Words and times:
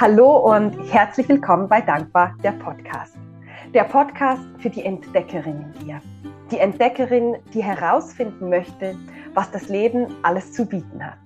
Hallo 0.00 0.38
und 0.38 0.72
herzlich 0.92 1.28
willkommen 1.28 1.68
bei 1.68 1.80
Dankbar, 1.80 2.34
der 2.42 2.50
Podcast. 2.50 3.16
Der 3.72 3.84
Podcast 3.84 4.42
für 4.58 4.68
die 4.68 4.84
Entdeckerin 4.84 5.72
in 5.72 5.86
dir. 5.86 6.02
Die 6.50 6.58
Entdeckerin, 6.58 7.36
die 7.54 7.62
herausfinden 7.62 8.48
möchte, 8.48 8.98
was 9.34 9.52
das 9.52 9.68
Leben 9.68 10.08
alles 10.24 10.52
zu 10.52 10.66
bieten 10.66 11.00
hat. 11.00 11.18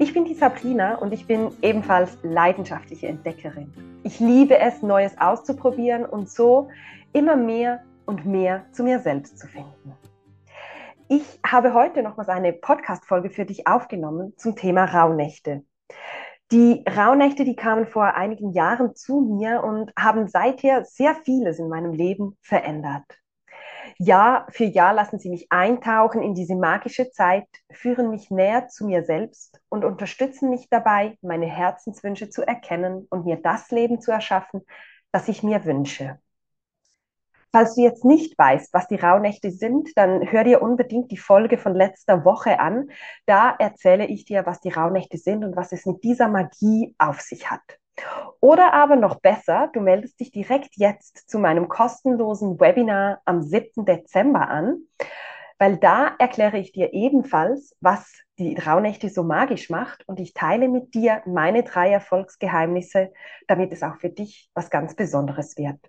Ich 0.00 0.12
bin 0.12 0.24
die 0.24 0.34
Sabrina 0.34 0.96
und 0.96 1.12
ich 1.12 1.28
bin 1.28 1.52
ebenfalls 1.62 2.18
leidenschaftliche 2.24 3.06
Entdeckerin. 3.06 3.72
Ich 4.02 4.18
liebe 4.18 4.58
es, 4.58 4.82
Neues 4.82 5.16
auszuprobieren 5.20 6.04
und 6.04 6.28
so 6.28 6.68
immer 7.12 7.36
mehr 7.36 7.84
und 8.04 8.26
mehr 8.26 8.64
zu 8.72 8.82
mir 8.82 8.98
selbst 8.98 9.38
zu 9.38 9.46
finden. 9.46 9.94
Ich 11.06 11.38
habe 11.46 11.72
heute 11.72 12.02
nochmals 12.02 12.30
eine 12.30 12.52
Podcast-Folge 12.52 13.30
für 13.30 13.44
dich 13.44 13.68
aufgenommen 13.68 14.32
zum 14.36 14.56
Thema 14.56 14.86
Rauhnächte. 14.86 15.62
Die 16.52 16.84
Rauhnächte, 16.88 17.44
die 17.44 17.56
kamen 17.56 17.86
vor 17.88 18.14
einigen 18.14 18.52
Jahren 18.52 18.94
zu 18.94 19.20
mir 19.20 19.64
und 19.64 19.92
haben 19.98 20.28
seither 20.28 20.84
sehr 20.84 21.16
vieles 21.16 21.58
in 21.58 21.68
meinem 21.68 21.92
Leben 21.92 22.36
verändert. 22.40 23.04
Jahr 23.98 24.46
für 24.50 24.64
Jahr 24.64 24.94
lassen 24.94 25.18
sie 25.18 25.28
mich 25.28 25.50
eintauchen 25.50 26.22
in 26.22 26.34
diese 26.34 26.54
magische 26.54 27.10
Zeit, 27.10 27.48
führen 27.72 28.10
mich 28.10 28.30
näher 28.30 28.68
zu 28.68 28.86
mir 28.86 29.04
selbst 29.04 29.60
und 29.68 29.84
unterstützen 29.84 30.50
mich 30.50 30.68
dabei, 30.68 31.16
meine 31.20 31.46
Herzenswünsche 31.46 32.30
zu 32.30 32.46
erkennen 32.46 33.06
und 33.10 33.24
mir 33.26 33.36
das 33.36 33.70
Leben 33.70 34.00
zu 34.00 34.12
erschaffen, 34.12 34.62
das 35.12 35.28
ich 35.28 35.42
mir 35.42 35.64
wünsche. 35.64 36.20
Falls 37.56 37.74
du 37.74 37.80
jetzt 37.80 38.04
nicht 38.04 38.36
weißt, 38.36 38.74
was 38.74 38.86
die 38.86 38.96
Rauhnächte 38.96 39.50
sind, 39.50 39.88
dann 39.96 40.30
hör 40.30 40.44
dir 40.44 40.60
unbedingt 40.60 41.10
die 41.10 41.16
Folge 41.16 41.56
von 41.56 41.74
letzter 41.74 42.22
Woche 42.26 42.60
an. 42.60 42.90
Da 43.24 43.56
erzähle 43.58 44.04
ich 44.04 44.26
dir, 44.26 44.44
was 44.44 44.60
die 44.60 44.68
Rauhnächte 44.68 45.16
sind 45.16 45.42
und 45.42 45.56
was 45.56 45.72
es 45.72 45.86
mit 45.86 46.04
dieser 46.04 46.28
Magie 46.28 46.94
auf 46.98 47.22
sich 47.22 47.50
hat. 47.50 47.62
Oder 48.40 48.74
aber 48.74 48.96
noch 48.96 49.20
besser, 49.20 49.70
du 49.72 49.80
meldest 49.80 50.20
dich 50.20 50.30
direkt 50.30 50.76
jetzt 50.76 51.30
zu 51.30 51.38
meinem 51.38 51.66
kostenlosen 51.68 52.60
Webinar 52.60 53.22
am 53.24 53.40
7. 53.40 53.86
Dezember 53.86 54.50
an, 54.50 54.82
weil 55.58 55.78
da 55.78 56.14
erkläre 56.18 56.58
ich 56.58 56.72
dir 56.72 56.92
ebenfalls, 56.92 57.74
was 57.80 58.12
die 58.38 58.54
Rauhnächte 58.54 59.08
so 59.08 59.22
magisch 59.22 59.70
macht 59.70 60.06
und 60.06 60.20
ich 60.20 60.34
teile 60.34 60.68
mit 60.68 60.92
dir 60.92 61.22
meine 61.24 61.62
drei 61.62 61.90
Erfolgsgeheimnisse, 61.90 63.14
damit 63.48 63.72
es 63.72 63.82
auch 63.82 63.96
für 63.96 64.10
dich 64.10 64.50
was 64.52 64.68
ganz 64.68 64.94
Besonderes 64.94 65.56
wird. 65.56 65.80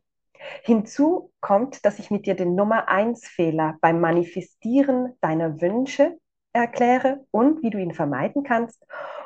Hinzu 0.63 1.31
kommt, 1.41 1.85
dass 1.85 1.99
ich 1.99 2.11
mit 2.11 2.25
dir 2.25 2.35
den 2.35 2.55
Nummer 2.55 2.87
1 2.87 3.27
Fehler 3.27 3.77
beim 3.81 3.99
Manifestieren 3.99 5.13
deiner 5.21 5.61
Wünsche 5.61 6.17
erkläre 6.53 7.25
und 7.31 7.61
wie 7.61 7.69
du 7.69 7.77
ihn 7.77 7.93
vermeiden 7.93 8.43
kannst. 8.43 8.83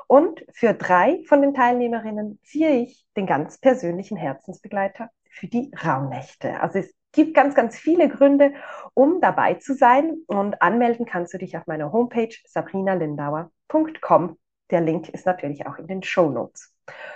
Und 0.07 0.43
für 0.53 0.73
drei 0.73 1.23
von 1.27 1.41
den 1.41 1.53
Teilnehmerinnen 1.53 2.39
ziehe 2.43 2.81
ich 2.81 3.05
den 3.15 3.25
ganz 3.25 3.59
persönlichen 3.59 4.17
Herzensbegleiter 4.17 5.09
für 5.29 5.47
die 5.47 5.71
Raumnächte. 5.83 6.59
Also 6.59 6.79
es 6.79 6.93
gibt 7.13 7.33
ganz, 7.33 7.55
ganz 7.55 7.77
viele 7.77 8.09
Gründe, 8.09 8.53
um 8.93 9.21
dabei 9.21 9.55
zu 9.55 9.73
sein. 9.73 10.17
Und 10.27 10.61
anmelden 10.61 11.05
kannst 11.05 11.33
du 11.33 11.37
dich 11.37 11.57
auf 11.57 11.67
meiner 11.67 11.91
Homepage 11.91 12.35
sabrinalindauer.com. 12.45 14.37
Der 14.69 14.81
Link 14.81 15.09
ist 15.09 15.25
natürlich 15.25 15.65
auch 15.65 15.77
in 15.77 15.87
den 15.87 16.03
Show 16.03 16.29
Notes. 16.29 16.73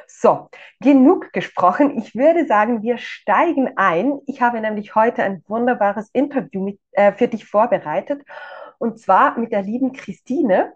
So, 0.08 0.50
genug 0.80 1.34
gesprochen. 1.34 1.98
Ich 1.98 2.16
würde 2.16 2.46
sagen, 2.46 2.82
wir 2.82 2.98
steigen 2.98 3.74
ein. 3.76 4.20
Ich 4.28 4.42
habe 4.42 4.62
nämlich 4.62 4.96
heute 4.96 5.24
ein 5.24 5.44
wunderbares 5.48 6.10
Interview 6.14 6.64
mit, 6.64 6.80
äh, 6.92 7.12
für 7.14 7.28
dich 7.28 7.46
vorbereitet. 7.46 8.24
Und 8.78 9.00
zwar 9.00 9.38
mit 9.38 9.52
der 9.52 9.62
lieben 9.62 9.94
Christine. 9.94 10.74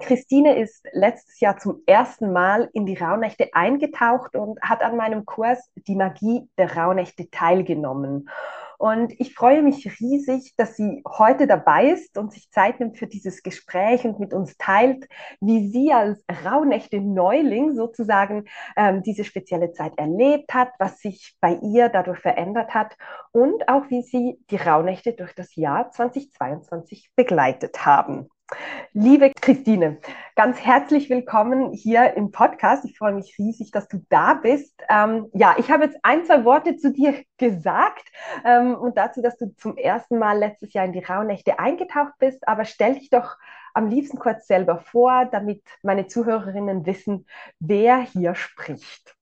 Christine 0.00 0.56
ist 0.56 0.86
letztes 0.92 1.40
Jahr 1.40 1.56
zum 1.56 1.82
ersten 1.86 2.32
Mal 2.32 2.68
in 2.72 2.86
die 2.86 2.96
Rauhnächte 2.96 3.48
eingetaucht 3.52 4.36
und 4.36 4.60
hat 4.60 4.82
an 4.82 4.96
meinem 4.96 5.24
Kurs 5.24 5.70
Die 5.74 5.96
Magie 5.96 6.48
der 6.58 6.76
Rauhnächte 6.76 7.30
teilgenommen. 7.30 8.28
Und 8.78 9.12
ich 9.18 9.34
freue 9.34 9.62
mich 9.62 9.86
riesig, 10.00 10.54
dass 10.56 10.76
sie 10.76 11.02
heute 11.06 11.46
dabei 11.46 11.90
ist 11.90 12.18
und 12.18 12.32
sich 12.32 12.50
Zeit 12.50 12.80
nimmt 12.80 12.98
für 12.98 13.06
dieses 13.06 13.42
Gespräch 13.42 14.04
und 14.04 14.20
mit 14.20 14.34
uns 14.34 14.56
teilt, 14.58 15.06
wie 15.40 15.68
sie 15.68 15.92
als 15.92 16.24
Rauhnächte 16.44 17.00
Neuling 17.00 17.74
sozusagen 17.74 18.44
ähm, 18.76 19.02
diese 19.02 19.24
spezielle 19.24 19.72
Zeit 19.72 19.92
erlebt 19.96 20.52
hat, 20.54 20.70
was 20.78 20.98
sich 20.98 21.36
bei 21.40 21.58
ihr 21.62 21.88
dadurch 21.88 22.20
verändert 22.20 22.74
hat 22.74 22.96
und 23.32 23.68
auch 23.68 23.88
wie 23.88 24.02
sie 24.02 24.38
die 24.50 24.56
Rauhnächte 24.56 25.12
durch 25.14 25.34
das 25.34 25.54
Jahr 25.56 25.90
2022 25.90 27.10
begleitet 27.16 27.84
haben. 27.86 28.28
Liebe 28.92 29.32
Christine, 29.40 29.98
ganz 30.36 30.60
herzlich 30.60 31.10
willkommen 31.10 31.72
hier 31.72 32.14
im 32.14 32.30
Podcast. 32.30 32.84
Ich 32.84 32.96
freue 32.96 33.12
mich 33.12 33.36
riesig, 33.38 33.72
dass 33.72 33.88
du 33.88 34.04
da 34.08 34.34
bist. 34.34 34.72
Ähm, 34.88 35.26
ja, 35.34 35.56
ich 35.58 35.70
habe 35.70 35.84
jetzt 35.84 35.98
ein, 36.04 36.24
zwei 36.24 36.44
Worte 36.44 36.76
zu 36.76 36.92
dir 36.92 37.24
gesagt 37.38 38.04
ähm, 38.44 38.76
und 38.76 38.96
dazu, 38.96 39.20
dass 39.20 39.36
du 39.36 39.54
zum 39.56 39.76
ersten 39.76 40.18
Mal 40.18 40.38
letztes 40.38 40.72
Jahr 40.72 40.84
in 40.84 40.92
die 40.92 41.04
Rauhnächte 41.04 41.58
eingetaucht 41.58 42.12
bist. 42.20 42.46
Aber 42.46 42.64
stell 42.64 42.94
dich 42.94 43.10
doch 43.10 43.36
am 43.74 43.88
liebsten 43.88 44.18
kurz 44.18 44.46
selber 44.46 44.78
vor, 44.78 45.26
damit 45.26 45.62
meine 45.82 46.06
Zuhörerinnen 46.06 46.86
wissen, 46.86 47.26
wer 47.58 47.98
hier 47.98 48.36
spricht. 48.36 49.16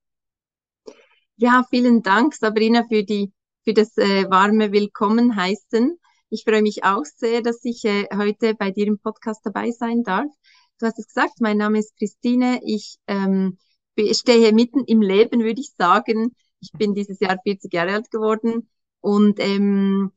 Ja, 1.37 1.65
vielen 1.71 2.03
Dank, 2.03 2.35
Sabrina, 2.35 2.85
für, 2.89 3.03
die, 3.03 3.33
für 3.65 3.73
das 3.73 3.97
äh, 3.97 4.31
warme 4.31 4.71
Willkommen 4.71 5.35
heißen. 5.35 5.99
Ich 6.35 6.43
freue 6.43 6.63
mich 6.63 6.83
auch 6.83 7.05
sehr, 7.05 7.43
dass 7.43 7.65
ich 7.65 7.85
äh, 7.85 8.09
heute 8.13 8.57
bei 8.57 8.73
dir 8.73 8.89
im 8.89 8.99
Podcast 8.99 9.47
dabei 9.47 9.71
sein 9.71 10.03
darf. 10.03 10.27
Du 10.81 10.87
hast 10.87 10.99
es 10.99 11.07
gesagt, 11.07 11.35
mein 11.41 11.59
Name 11.59 11.79
ist 11.79 11.97
Christine. 11.97 12.59
Ich 12.65 12.97
ähm, 13.07 13.57
stehe 14.11 14.53
mitten 14.53 14.83
im 14.85 15.01
Leben, 15.01 15.45
würde 15.45 15.61
ich 15.61 15.71
sagen. 15.79 16.35
Ich 16.59 16.73
bin 16.73 16.93
dieses 16.93 17.21
Jahr 17.21 17.39
40 17.41 17.73
Jahre 17.73 17.93
alt 17.93 18.11
geworden 18.11 18.69
und 19.01 19.39
ähm, 19.39 20.11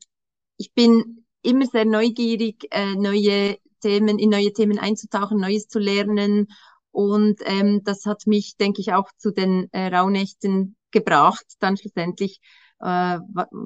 ich 0.56 0.72
bin 0.72 1.24
immer 1.42 1.66
sehr 1.66 1.84
neugierig, 1.84 2.66
äh, 2.72 2.96
neue 2.96 3.58
Themen, 3.80 4.18
in 4.18 4.30
neue 4.30 4.52
Themen 4.52 4.80
einzutauchen, 4.80 5.38
Neues 5.38 5.68
zu 5.68 5.78
lernen. 5.78 6.48
Und 6.90 7.42
ähm, 7.44 7.82
das 7.84 8.06
hat 8.06 8.26
mich, 8.26 8.56
denke 8.56 8.80
ich, 8.80 8.92
auch 8.92 9.08
zu 9.18 9.30
den 9.30 9.68
äh, 9.70 9.86
Rauhnächten 9.86 10.74
gebracht, 10.90 11.46
dann 11.60 11.76
schlussendlich 11.76 12.40
äh, 12.80 13.18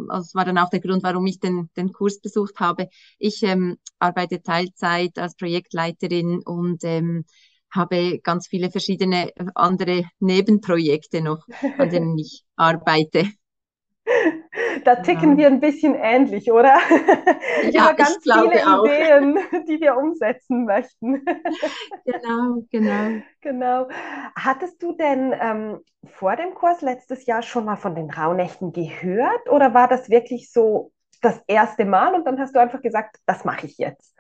also 0.08 0.34
war 0.34 0.44
dann 0.44 0.58
auch 0.58 0.70
der 0.70 0.80
Grund, 0.80 1.02
warum 1.02 1.26
ich 1.26 1.40
den, 1.40 1.70
den 1.76 1.92
Kurs 1.92 2.20
besucht 2.20 2.60
habe. 2.60 2.88
Ich 3.18 3.42
ähm, 3.42 3.78
arbeite 3.98 4.42
Teilzeit 4.42 5.18
als 5.18 5.36
Projektleiterin 5.36 6.40
und 6.44 6.84
ähm, 6.84 7.24
habe 7.70 8.18
ganz 8.20 8.48
viele 8.48 8.70
verschiedene 8.70 9.32
andere 9.54 10.04
Nebenprojekte 10.20 11.22
noch, 11.22 11.46
an 11.78 11.90
denen 11.90 12.18
ich 12.18 12.44
arbeite. 12.56 13.26
Da 14.84 14.96
ticken 14.96 15.32
ja. 15.32 15.36
wir 15.38 15.46
ein 15.48 15.60
bisschen 15.60 15.94
ähnlich, 15.94 16.50
oder? 16.50 16.76
Ich 17.62 17.74
ja, 17.74 17.88
habe 17.88 17.96
ganz 17.96 18.18
viele 18.22 18.66
auch. 18.66 18.84
Ideen, 18.84 19.38
die 19.68 19.80
wir 19.80 19.96
umsetzen 19.96 20.64
möchten. 20.64 21.24
Genau, 22.04 22.64
genau. 22.70 23.22
Genau. 23.40 23.88
Hattest 24.36 24.82
du 24.82 24.92
denn 24.92 25.34
ähm, 25.38 25.80
vor 26.06 26.36
dem 26.36 26.54
Kurs 26.54 26.80
letztes 26.80 27.26
Jahr 27.26 27.42
schon 27.42 27.64
mal 27.64 27.76
von 27.76 27.94
den 27.94 28.10
Rauhnächten 28.10 28.72
gehört 28.72 29.48
oder 29.48 29.74
war 29.74 29.88
das 29.88 30.10
wirklich 30.10 30.50
so 30.50 30.92
das 31.20 31.40
erste 31.46 31.84
Mal 31.84 32.14
und 32.14 32.26
dann 32.26 32.38
hast 32.40 32.54
du 32.54 32.58
einfach 32.58 32.82
gesagt, 32.82 33.18
das 33.26 33.44
mache 33.44 33.66
ich 33.66 33.78
jetzt? 33.78 34.11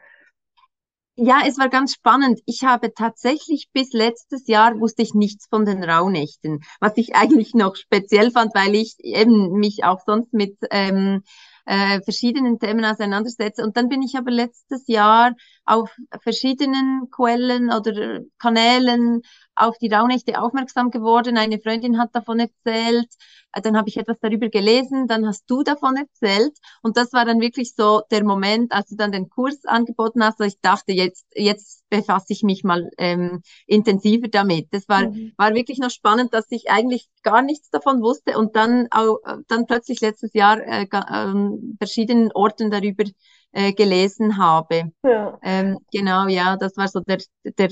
Ja, 1.16 1.42
es 1.46 1.58
war 1.58 1.68
ganz 1.68 1.92
spannend. 1.92 2.40
Ich 2.46 2.64
habe 2.64 2.94
tatsächlich 2.94 3.68
bis 3.72 3.92
letztes 3.92 4.46
Jahr 4.48 4.80
wusste 4.80 5.02
ich 5.02 5.12
nichts 5.14 5.46
von 5.46 5.66
den 5.66 5.84
Rauhnächten, 5.84 6.60
was 6.80 6.96
ich 6.96 7.14
eigentlich 7.16 7.54
noch 7.54 7.76
speziell 7.76 8.30
fand, 8.30 8.54
weil 8.54 8.74
ich 8.74 8.96
eben 8.98 9.52
mich 9.58 9.84
auch 9.84 10.00
sonst 10.06 10.32
mit 10.32 10.56
ähm, 10.70 11.22
äh, 11.66 12.00
verschiedenen 12.00 12.58
Themen 12.58 12.84
auseinandersetze. 12.84 13.62
Und 13.62 13.76
dann 13.76 13.88
bin 13.88 14.02
ich 14.02 14.16
aber 14.16 14.30
letztes 14.30 14.86
Jahr 14.88 15.34
auf 15.66 15.90
verschiedenen 16.22 17.08
Quellen 17.10 17.70
oder 17.72 18.20
Kanälen 18.38 19.20
auf 19.54 19.76
die 19.78 19.92
Rauhnächte 19.92 20.40
aufmerksam 20.40 20.90
geworden. 20.90 21.36
Eine 21.36 21.58
Freundin 21.58 21.98
hat 21.98 22.14
davon 22.14 22.40
erzählt, 22.40 23.08
äh, 23.52 23.60
dann 23.60 23.76
habe 23.76 23.88
ich 23.88 23.96
etwas 23.96 24.18
darüber 24.20 24.48
gelesen, 24.48 25.06
dann 25.06 25.26
hast 25.26 25.44
du 25.48 25.62
davon 25.62 25.96
erzählt 25.96 26.56
und 26.82 26.96
das 26.96 27.12
war 27.12 27.24
dann 27.24 27.40
wirklich 27.40 27.74
so 27.74 28.02
der 28.10 28.24
Moment, 28.24 28.72
als 28.72 28.88
du 28.88 28.96
dann 28.96 29.12
den 29.12 29.28
Kurs 29.28 29.64
angeboten 29.64 30.24
hast, 30.24 30.40
ich 30.40 30.60
dachte, 30.60 30.92
jetzt, 30.92 31.26
jetzt 31.34 31.84
befasse 31.90 32.32
ich 32.32 32.42
mich 32.42 32.64
mal 32.64 32.90
ähm, 32.98 33.42
intensiver 33.66 34.28
damit. 34.28 34.68
Das 34.72 34.88
war, 34.88 35.10
mhm. 35.10 35.32
war 35.36 35.54
wirklich 35.54 35.78
noch 35.78 35.90
spannend, 35.90 36.32
dass 36.32 36.46
ich 36.50 36.70
eigentlich 36.70 37.08
gar 37.22 37.42
nichts 37.42 37.70
davon 37.70 38.00
wusste 38.02 38.38
und 38.38 38.56
dann 38.56 38.88
auch, 38.90 39.18
äh, 39.24 39.36
dann 39.48 39.66
plötzlich 39.66 40.00
letztes 40.00 40.32
Jahr 40.32 40.60
äh, 40.60 40.86
äh, 40.90 41.50
verschiedenen 41.78 42.32
Orten 42.32 42.70
darüber 42.70 43.04
äh, 43.52 43.72
gelesen 43.72 44.38
habe. 44.38 44.92
Ja. 45.02 45.38
Ähm, 45.42 45.78
genau, 45.92 46.26
ja, 46.26 46.56
das 46.56 46.76
war 46.76 46.88
so 46.88 47.00
der, 47.00 47.18
der 47.44 47.70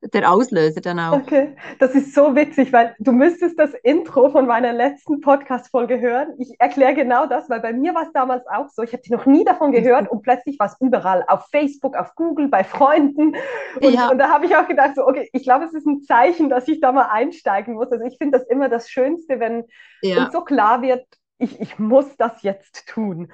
der 0.00 0.30
Auslöser 0.30 0.80
dann 0.80 1.00
auch. 1.00 1.12
Okay, 1.12 1.56
das 1.80 1.94
ist 1.94 2.14
so 2.14 2.34
witzig, 2.36 2.72
weil 2.72 2.94
du 3.00 3.12
müsstest 3.12 3.58
das 3.58 3.74
Intro 3.82 4.30
von 4.30 4.46
meiner 4.46 4.72
letzten 4.72 5.20
Podcast-Folge 5.20 6.00
hören. 6.00 6.34
Ich 6.38 6.54
erkläre 6.60 6.94
genau 6.94 7.26
das, 7.26 7.50
weil 7.50 7.60
bei 7.60 7.72
mir 7.72 7.94
war 7.94 8.02
es 8.02 8.12
damals 8.12 8.46
auch 8.46 8.68
so. 8.68 8.82
Ich 8.82 8.92
hatte 8.92 9.12
noch 9.12 9.26
nie 9.26 9.44
davon 9.44 9.72
gehört 9.72 10.08
und 10.08 10.22
plötzlich 10.22 10.58
war 10.58 10.66
es 10.66 10.76
überall 10.80 11.24
auf 11.26 11.48
Facebook, 11.50 11.96
auf 11.96 12.14
Google, 12.14 12.48
bei 12.48 12.62
Freunden. 12.62 13.34
Und, 13.80 13.92
ja. 13.92 14.08
und 14.10 14.18
da 14.18 14.30
habe 14.30 14.46
ich 14.46 14.56
auch 14.56 14.68
gedacht, 14.68 14.92
so, 14.94 15.06
okay, 15.06 15.28
ich 15.32 15.42
glaube, 15.42 15.64
es 15.64 15.74
ist 15.74 15.86
ein 15.86 16.02
Zeichen, 16.02 16.48
dass 16.48 16.68
ich 16.68 16.80
da 16.80 16.92
mal 16.92 17.08
einsteigen 17.10 17.74
muss. 17.74 17.90
Also 17.90 18.04
ich 18.04 18.18
finde 18.18 18.38
das 18.38 18.46
immer 18.46 18.68
das 18.68 18.88
Schönste, 18.88 19.40
wenn 19.40 19.64
ja. 20.02 20.24
uns 20.24 20.32
so 20.32 20.42
klar 20.42 20.80
wird, 20.80 21.04
ich, 21.38 21.60
ich 21.60 21.78
muss 21.78 22.16
das 22.16 22.42
jetzt 22.42 22.86
tun. 22.88 23.32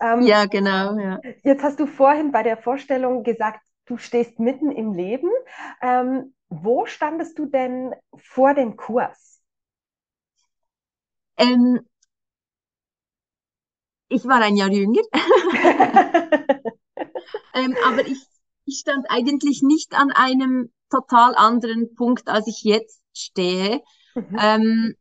Ähm, 0.00 0.22
ja, 0.22 0.44
genau. 0.44 0.98
Ja. 0.98 1.20
Jetzt 1.42 1.62
hast 1.62 1.80
du 1.80 1.86
vorhin 1.86 2.32
bei 2.32 2.42
der 2.42 2.58
Vorstellung 2.58 3.22
gesagt, 3.22 3.60
du 3.86 3.96
stehst 3.96 4.38
mitten 4.38 4.70
im 4.70 4.92
Leben. 4.92 5.30
Ähm, 5.80 6.34
wo 6.48 6.86
standest 6.86 7.38
du 7.38 7.46
denn 7.46 7.94
vor 8.16 8.54
dem 8.54 8.76
Kurs? 8.76 9.40
Ähm, 11.38 11.80
ich 14.08 14.24
war 14.24 14.40
ein 14.40 14.56
Jahr 14.56 14.70
jünger, 14.70 15.02
ähm, 17.54 17.76
aber 17.84 18.06
ich, 18.06 18.18
ich 18.64 18.78
stand 18.78 19.06
eigentlich 19.08 19.62
nicht 19.62 19.94
an 19.94 20.10
einem 20.12 20.72
total 20.90 21.34
anderen 21.34 21.94
Punkt, 21.94 22.28
als 22.28 22.46
ich 22.46 22.62
jetzt 22.62 23.02
stehe. 23.12 23.82
Mhm. 24.14 24.38
Ähm, 24.40 24.94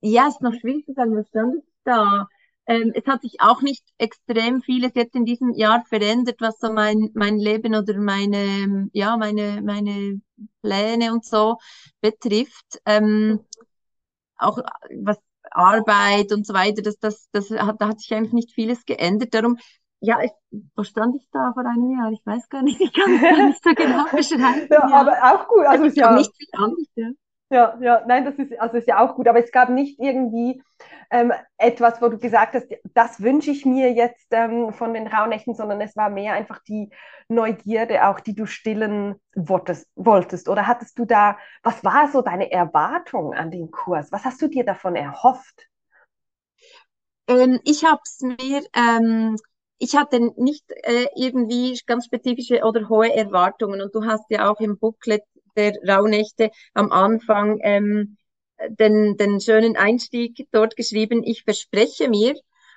ja, 0.00 0.28
ist 0.28 0.40
noch 0.40 0.54
schwierig 0.54 0.84
zu 0.86 0.92
sagen, 0.94 1.16
was 1.16 1.28
stand 1.28 1.56
ich 1.56 1.64
da? 1.84 2.28
Ähm, 2.66 2.92
es 2.94 3.06
hat 3.06 3.22
sich 3.22 3.40
auch 3.40 3.60
nicht 3.60 3.84
extrem 3.98 4.62
vieles 4.62 4.92
jetzt 4.94 5.14
in 5.14 5.24
diesem 5.24 5.52
Jahr 5.52 5.84
verändert, 5.86 6.36
was 6.40 6.58
so 6.58 6.72
mein, 6.72 7.10
mein 7.14 7.36
Leben 7.36 7.74
oder 7.74 7.98
meine, 7.98 8.88
ja, 8.92 9.16
meine, 9.16 9.60
meine 9.62 10.20
Pläne 10.62 11.12
und 11.12 11.24
so 11.24 11.58
betrifft. 12.00 12.80
Ähm, 12.86 13.40
auch 14.36 14.58
was 15.02 15.18
Arbeit 15.50 16.32
und 16.32 16.46
so 16.46 16.54
weiter, 16.54 16.82
das, 16.82 16.98
das, 16.98 17.28
das 17.32 17.50
hat, 17.50 17.80
da 17.80 17.88
hat 17.88 18.00
sich 18.00 18.12
eigentlich 18.14 18.32
nicht 18.32 18.52
vieles 18.52 18.84
geändert. 18.84 19.34
Darum, 19.34 19.58
ja, 20.00 20.20
ich, 20.22 20.32
wo 20.74 20.82
stand 20.82 21.16
ich 21.16 21.26
da 21.32 21.52
vor 21.52 21.64
einem 21.64 21.90
Jahr? 21.98 22.10
Ich 22.12 22.24
weiß 22.24 22.48
gar 22.48 22.62
nicht, 22.62 22.80
ich 22.80 22.92
kann 22.92 23.14
es 23.14 23.20
gar 23.20 23.46
nicht 23.46 23.64
so 23.64 23.74
genau 23.74 24.04
beschreiben. 24.10 24.68
ja, 24.70 24.88
ja, 24.88 25.00
aber 25.00 25.12
auch 25.22 25.48
gut. 25.48 25.66
Also, 25.66 25.84
es 25.84 25.90
ist 25.92 25.96
ja 25.98 26.14
nicht 26.14 26.34
viel 26.36 26.48
anders, 26.52 26.86
ja. 26.94 27.08
Ja, 27.54 27.78
ja, 27.80 28.02
nein, 28.08 28.24
das 28.24 28.34
ist, 28.34 28.58
also 28.60 28.76
ist 28.78 28.88
ja 28.88 28.98
auch 28.98 29.14
gut, 29.14 29.28
aber 29.28 29.38
es 29.38 29.52
gab 29.52 29.68
nicht 29.68 30.00
irgendwie 30.00 30.60
ähm, 31.10 31.32
etwas, 31.56 32.02
wo 32.02 32.08
du 32.08 32.18
gesagt 32.18 32.54
hast, 32.54 32.66
das 32.94 33.20
wünsche 33.22 33.52
ich 33.52 33.64
mir 33.64 33.92
jetzt 33.92 34.26
ähm, 34.32 34.72
von 34.72 34.92
den 34.92 35.06
Rauhnächten, 35.06 35.54
sondern 35.54 35.80
es 35.80 35.94
war 35.96 36.10
mehr 36.10 36.32
einfach 36.34 36.58
die 36.64 36.90
Neugierde, 37.28 38.08
auch 38.08 38.18
die 38.18 38.34
du 38.34 38.46
stillen 38.46 39.14
wolltest, 39.36 39.88
wolltest. 39.94 40.48
Oder 40.48 40.66
hattest 40.66 40.98
du 40.98 41.04
da, 41.04 41.38
was 41.62 41.84
war 41.84 42.08
so 42.10 42.22
deine 42.22 42.50
Erwartung 42.50 43.34
an 43.34 43.52
den 43.52 43.70
Kurs? 43.70 44.10
Was 44.10 44.24
hast 44.24 44.42
du 44.42 44.48
dir 44.48 44.64
davon 44.64 44.96
erhofft? 44.96 45.68
Ähm, 47.28 47.60
ich 47.64 47.84
habe 47.84 48.00
es 48.04 48.20
mir, 48.20 48.62
ähm, 48.74 49.36
ich 49.78 49.96
hatte 49.96 50.20
nicht 50.36 50.64
äh, 50.84 51.06
irgendwie 51.16 51.78
ganz 51.86 52.06
spezifische 52.06 52.62
oder 52.64 52.88
hohe 52.88 53.12
Erwartungen 53.14 53.80
und 53.82 53.94
du 53.94 54.04
hast 54.04 54.24
ja 54.30 54.50
auch 54.50 54.60
im 54.60 54.78
Booklet 54.78 55.22
der 55.56 55.74
Rauhnächte 55.86 56.50
am 56.74 56.92
Anfang 56.92 57.58
ähm, 57.62 58.16
den, 58.68 59.16
den 59.16 59.40
schönen 59.40 59.76
Einstieg 59.76 60.46
dort 60.52 60.76
geschrieben, 60.76 61.22
ich 61.24 61.44
verspreche 61.44 62.08
mir 62.08 62.34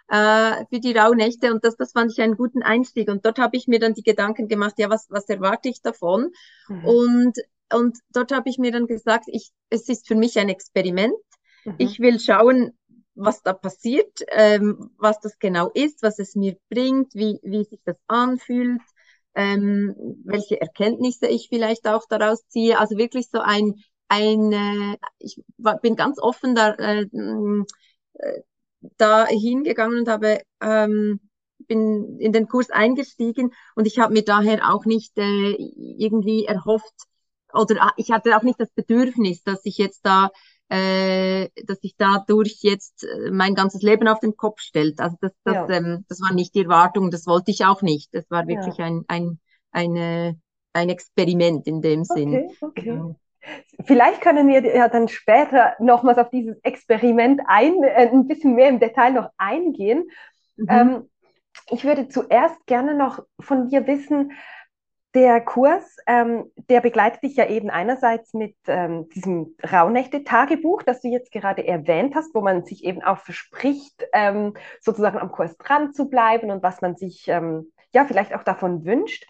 äh, 0.09 0.65
für 0.69 0.79
die 0.79 0.93
Rauhnächte 0.93 1.51
und 1.53 1.63
das, 1.63 1.75
das 1.75 1.91
fand 1.91 2.11
ich 2.11 2.21
einen 2.21 2.35
guten 2.35 2.63
Einstieg 2.63 3.09
und 3.09 3.25
dort 3.25 3.39
habe 3.39 3.57
ich 3.57 3.67
mir 3.67 3.79
dann 3.79 3.93
die 3.93 4.03
Gedanken 4.03 4.47
gemacht, 4.47 4.75
ja, 4.77 4.89
was, 4.89 5.07
was 5.09 5.29
erwarte 5.29 5.69
ich 5.69 5.81
davon? 5.81 6.31
Mhm. 6.67 6.85
Und, 6.85 7.37
und 7.73 7.97
dort 8.13 8.31
habe 8.31 8.49
ich 8.49 8.57
mir 8.57 8.71
dann 8.71 8.87
gesagt, 8.87 9.25
ich, 9.27 9.51
es 9.69 9.89
ist 9.89 10.07
für 10.07 10.15
mich 10.15 10.39
ein 10.39 10.49
Experiment. 10.49 11.15
Mhm. 11.65 11.75
Ich 11.77 11.99
will 11.99 12.19
schauen, 12.19 12.77
was 13.15 13.41
da 13.41 13.53
passiert, 13.53 14.23
ähm, 14.29 14.91
was 14.97 15.19
das 15.19 15.39
genau 15.39 15.69
ist, 15.73 16.03
was 16.03 16.19
es 16.19 16.35
mir 16.35 16.55
bringt, 16.69 17.13
wie, 17.15 17.39
wie 17.43 17.63
sich 17.63 17.81
das 17.83 17.97
anfühlt 18.07 18.81
ähm, 19.37 19.95
welche 20.25 20.59
Erkenntnisse 20.59 21.27
ich 21.27 21.47
vielleicht 21.47 21.87
auch 21.87 22.03
daraus 22.09 22.45
ziehe. 22.47 22.79
Also 22.79 22.97
wirklich 22.97 23.29
so 23.31 23.39
ein, 23.39 23.75
ein 24.09 24.51
äh, 24.51 24.97
ich 25.19 25.41
war, 25.57 25.79
bin 25.79 25.95
ganz 25.95 26.19
offen 26.19 26.55
da, 26.55 26.73
äh, 26.73 27.03
äh, 27.03 28.41
da 28.97 29.27
hingegangen 29.27 29.99
und 29.99 30.09
habe 30.09 30.41
ähm, 30.59 31.19
bin 31.67 32.17
in 32.19 32.31
den 32.31 32.47
Kurs 32.47 32.71
eingestiegen 32.71 33.51
und 33.75 33.85
ich 33.85 33.99
habe 33.99 34.13
mir 34.13 34.23
daher 34.23 34.73
auch 34.73 34.85
nicht 34.85 35.17
äh, 35.17 35.51
irgendwie 35.53 36.45
erhofft 36.45 36.95
oder 37.53 37.93
ich 37.97 38.11
hatte 38.11 38.35
auch 38.37 38.43
nicht 38.43 38.59
das 38.59 38.71
Bedürfnis, 38.71 39.43
dass 39.43 39.61
ich 39.65 39.77
jetzt 39.77 40.01
da 40.03 40.31
äh, 40.69 41.49
dass 41.65 41.79
sich 41.79 41.95
dadurch 41.97 42.59
jetzt 42.61 43.03
äh, 43.03 43.31
mein 43.31 43.55
ganzes 43.55 43.81
Leben 43.81 44.07
auf 44.07 44.19
den 44.19 44.35
Kopf 44.35 44.59
stellt. 44.59 44.99
Also 44.99 45.17
das, 45.21 45.31
das, 45.43 45.55
ja. 45.55 45.69
ähm, 45.69 46.05
das 46.09 46.21
war 46.21 46.33
nicht 46.33 46.55
die 46.55 46.63
Erwartung, 46.63 47.09
das 47.09 47.25
wollte 47.25 47.51
ich 47.51 47.65
auch 47.65 47.81
nicht. 47.81 48.13
Das 48.13 48.29
war 48.29 48.47
wirklich 48.47 48.77
ja. 48.77 48.85
ein, 48.85 49.05
ein, 49.07 49.39
eine, 49.71 50.39
ein 50.73 50.89
Experiment 50.89 51.67
in 51.67 51.81
dem 51.81 52.03
Sinn. 52.03 52.33
Okay, 52.33 52.57
okay. 52.61 52.87
Ja. 52.87 53.15
Vielleicht 53.85 54.21
können 54.21 54.47
wir 54.49 54.75
ja 54.75 54.89
dann 54.89 55.07
später 55.07 55.75
nochmals 55.79 56.17
auf 56.17 56.29
dieses 56.29 56.57
Experiment 56.63 57.41
ein, 57.47 57.81
äh, 57.83 58.09
ein 58.09 58.27
bisschen 58.27 58.55
mehr 58.55 58.69
im 58.69 58.79
Detail 58.79 59.11
noch 59.11 59.29
eingehen. 59.37 60.09
Mhm. 60.57 60.67
Ähm, 60.69 61.09
ich 61.69 61.85
würde 61.85 62.07
zuerst 62.07 62.65
gerne 62.65 62.93
noch 62.93 63.23
von 63.39 63.69
dir 63.69 63.87
wissen, 63.87 64.33
der 65.17 65.41
Kurs, 65.41 65.97
ähm, 66.05 66.51
der 66.69 66.79
begleitet 66.79 67.23
dich 67.23 67.35
ja 67.35 67.47
eben 67.47 67.71
einerseits 67.71 68.35
mit 68.35 68.55
ähm, 68.67 69.09
diesem 69.09 69.55
Rauhnächte-Tagebuch, 69.63 70.83
das 70.83 71.01
du 71.01 71.07
jetzt 71.07 71.31
gerade 71.31 71.67
erwähnt 71.67 72.13
hast, 72.13 72.35
wo 72.35 72.41
man 72.41 72.65
sich 72.65 72.83
eben 72.83 73.01
auch 73.01 73.17
verspricht, 73.17 74.05
ähm, 74.13 74.53
sozusagen 74.79 75.17
am 75.17 75.31
Kurs 75.31 75.57
dran 75.57 75.91
zu 75.91 76.07
bleiben 76.07 76.51
und 76.51 76.61
was 76.61 76.81
man 76.81 76.95
sich 76.95 77.27
ähm, 77.29 77.71
ja 77.95 78.05
vielleicht 78.05 78.35
auch 78.35 78.43
davon 78.43 78.85
wünscht. 78.85 79.25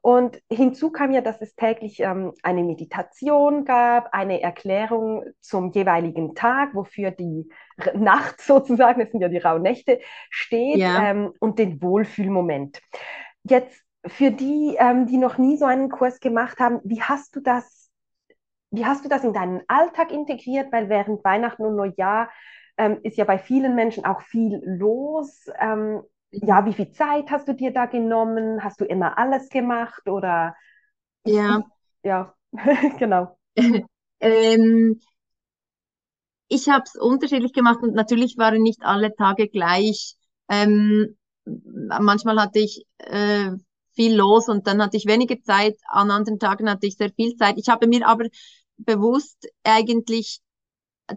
Und 0.00 0.40
hinzu 0.50 0.90
kam 0.90 1.12
ja, 1.12 1.20
dass 1.20 1.42
es 1.42 1.54
täglich 1.54 2.00
ähm, 2.00 2.32
eine 2.42 2.62
Meditation 2.64 3.66
gab, 3.66 4.14
eine 4.14 4.40
Erklärung 4.40 5.22
zum 5.40 5.70
jeweiligen 5.72 6.34
Tag, 6.34 6.74
wofür 6.74 7.10
die 7.10 7.50
Nacht 7.94 8.40
sozusagen, 8.40 9.00
das 9.00 9.10
sind 9.10 9.20
ja 9.20 9.28
die 9.28 9.36
Rauhnächte, 9.36 10.00
steht 10.30 10.78
ja. 10.78 11.10
Ähm, 11.10 11.34
und 11.40 11.58
den 11.58 11.82
Wohlfühlmoment. 11.82 12.80
Jetzt 13.44 13.85
für 14.08 14.30
die, 14.30 14.76
ähm, 14.78 15.06
die 15.06 15.16
noch 15.18 15.38
nie 15.38 15.56
so 15.56 15.64
einen 15.64 15.90
Kurs 15.90 16.20
gemacht 16.20 16.58
haben, 16.58 16.80
wie 16.84 17.02
hast 17.02 17.34
du 17.36 17.40
das, 17.40 17.90
wie 18.70 18.84
hast 18.84 19.04
du 19.04 19.08
das 19.08 19.24
in 19.24 19.32
deinen 19.32 19.62
Alltag 19.68 20.12
integriert? 20.12 20.72
Weil 20.72 20.88
während 20.88 21.24
Weihnachten 21.24 21.64
und 21.64 21.76
Neujahr 21.76 22.30
ähm, 22.76 22.98
ist 23.02 23.16
ja 23.16 23.24
bei 23.24 23.38
vielen 23.38 23.74
Menschen 23.74 24.04
auch 24.04 24.22
viel 24.22 24.60
los. 24.64 25.46
Ähm, 25.60 26.02
ja, 26.30 26.64
wie 26.66 26.72
viel 26.74 26.90
Zeit 26.90 27.30
hast 27.30 27.48
du 27.48 27.54
dir 27.54 27.72
da 27.72 27.86
genommen? 27.86 28.62
Hast 28.62 28.80
du 28.80 28.84
immer 28.84 29.18
alles 29.18 29.48
gemacht 29.48 30.08
oder? 30.08 30.54
Ja. 31.24 31.62
Ja, 32.02 32.34
genau. 32.98 33.36
ähm, 34.20 35.00
ich 36.48 36.68
habe 36.68 36.84
es 36.84 36.94
unterschiedlich 36.94 37.52
gemacht 37.52 37.80
und 37.82 37.94
natürlich 37.94 38.36
waren 38.38 38.62
nicht 38.62 38.82
alle 38.82 39.14
Tage 39.14 39.48
gleich. 39.48 40.16
Ähm, 40.48 41.16
manchmal 41.44 42.40
hatte 42.40 42.60
ich 42.60 42.86
äh, 42.98 43.50
viel 43.96 44.14
los 44.14 44.48
und 44.48 44.66
dann 44.66 44.80
hatte 44.82 44.96
ich 44.96 45.06
wenige 45.06 45.42
Zeit, 45.42 45.76
an 45.88 46.10
anderen 46.10 46.38
Tagen 46.38 46.70
hatte 46.70 46.86
ich 46.86 46.96
sehr 46.96 47.10
viel 47.10 47.34
Zeit. 47.36 47.56
Ich 47.58 47.68
habe 47.68 47.88
mir 47.88 48.06
aber 48.06 48.26
bewusst 48.76 49.48
eigentlich 49.64 50.40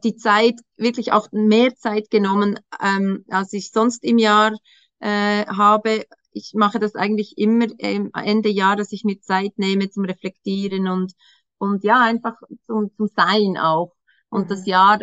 die 0.03 0.15
Zeit, 0.15 0.59
wirklich 0.77 1.11
auch 1.11 1.27
mehr 1.31 1.75
Zeit 1.75 2.09
genommen, 2.09 2.59
ähm, 2.81 3.25
als 3.29 3.53
ich 3.53 3.71
sonst 3.71 4.03
im 4.03 4.17
Jahr 4.17 4.53
äh, 4.99 5.45
habe. 5.45 6.05
Ich 6.31 6.53
mache 6.53 6.79
das 6.79 6.95
eigentlich 6.95 7.37
immer 7.37 7.67
ähm, 7.79 8.11
Ende 8.13 8.49
Jahr, 8.49 8.75
dass 8.75 8.91
ich 8.91 9.03
mir 9.03 9.19
Zeit 9.19 9.53
nehme 9.57 9.89
zum 9.89 10.05
Reflektieren 10.05 10.87
und, 10.87 11.13
und 11.57 11.83
ja, 11.83 12.01
einfach 12.01 12.35
zum, 12.65 12.91
zum 12.95 13.07
Sein 13.15 13.57
auch. 13.57 13.93
Und 14.29 14.45
mhm. 14.45 14.49
das 14.49 14.65
Jahr 14.67 14.99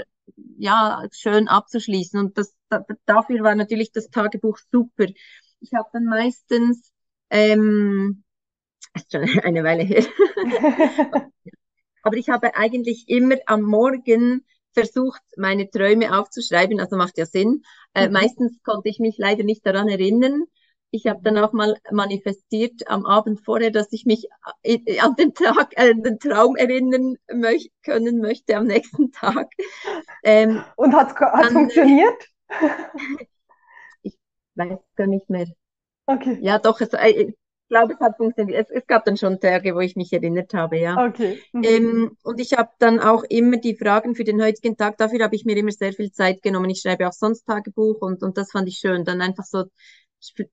ja 0.56 1.02
schön 1.12 1.49
abzuschließen. 1.49 2.18
Und 2.21 2.38
das, 2.38 2.54
da, 2.68 2.85
dafür 3.06 3.42
war 3.42 3.54
natürlich 3.54 3.92
das 3.92 4.09
Tagebuch 4.09 4.59
super. 4.71 5.06
Ich 5.61 5.73
habe 5.75 5.88
dann 5.92 6.04
meistens 6.04 6.92
ähm, 7.30 8.23
ist 8.95 9.12
schon 9.12 9.23
eine 9.45 9.64
Weile 9.64 9.83
her. 9.83 10.04
Aber 12.02 12.16
ich 12.16 12.28
habe 12.28 12.54
eigentlich 12.54 13.09
immer 13.09 13.37
am 13.47 13.62
Morgen 13.62 14.45
versucht, 14.73 15.23
meine 15.37 15.71
Träume 15.71 16.16
aufzuschreiben, 16.18 16.80
also 16.80 16.97
macht 16.97 17.18
ja 17.18 17.26
Sinn. 17.26 17.62
Äh, 17.95 18.06
mhm. 18.06 18.12
Meistens 18.12 18.62
konnte 18.62 18.88
ich 18.88 18.99
mich 18.99 19.16
leider 19.18 19.42
nicht 19.42 19.64
daran 19.66 19.88
erinnern. 19.88 20.45
Ich 20.90 21.06
habe 21.06 21.21
dann 21.23 21.37
auch 21.38 21.52
mal 21.52 21.76
manifestiert 21.90 22.88
am 22.88 23.06
Abend 23.06 23.40
vorher, 23.45 23.71
dass 23.71 23.92
ich 23.92 24.06
mich 24.06 24.28
äh, 24.62 25.00
an 25.00 25.16
den 25.16 25.35
Tag, 25.35 25.73
äh, 25.76 25.95
den 25.95 26.18
Traum 26.21 26.56
erinnern 26.56 27.16
möch 27.33 27.71
können 27.83 28.21
möchte 28.21 28.56
am 28.56 28.66
nächsten 28.66 29.11
Tag. 29.12 29.50
Ähm, 30.23 30.62
Und 30.76 30.95
hat 30.95 31.14
es 31.16 31.52
funktioniert? 31.52 32.28
ich 34.02 34.16
weiß 34.54 34.78
gar 34.95 35.06
nicht 35.06 35.28
mehr. 35.28 35.47
Okay. 36.06 36.38
Ja, 36.40 36.58
doch, 36.58 36.80
es, 36.80 36.92
äh, 36.92 37.32
glaube, 37.68 37.94
es 37.94 38.00
hat 38.00 38.16
funktioniert. 38.16 38.68
Es, 38.68 38.70
es, 38.70 38.86
gab 38.86 39.04
dann 39.04 39.16
schon 39.16 39.40
Tage, 39.40 39.75
wo 39.75 39.80
ich 39.80 39.96
mich 39.96 40.12
erinnert 40.12 40.54
habe, 40.54 40.78
ja. 40.78 41.06
Okay. 41.08 41.40
Mhm. 41.52 41.62
Ähm, 41.64 42.16
und 42.22 42.40
ich 42.40 42.52
habe 42.52 42.70
dann 42.78 43.00
auch 43.00 43.25
immer 43.28 43.58
die 43.58 43.76
Fragen 43.76 44.14
für 44.14 44.25
den 44.25 44.42
heutigen 44.42 44.76
Tag, 44.76 44.98
dafür 44.98 45.25
habe 45.25 45.36
ich 45.36 45.44
mir 45.44 45.56
immer 45.56 45.72
sehr 45.72 45.92
viel 45.92 46.12
Zeit 46.12 46.42
genommen. 46.42 46.70
Ich 46.70 46.80
schreibe 46.80 47.08
auch 47.08 47.12
sonst 47.12 47.44
Tagebuch 47.44 48.00
und, 48.00 48.22
und 48.22 48.38
das 48.38 48.52
fand 48.52 48.68
ich 48.68 48.76
schön, 48.76 49.04
dann 49.04 49.20
einfach 49.20 49.44
so 49.44 49.64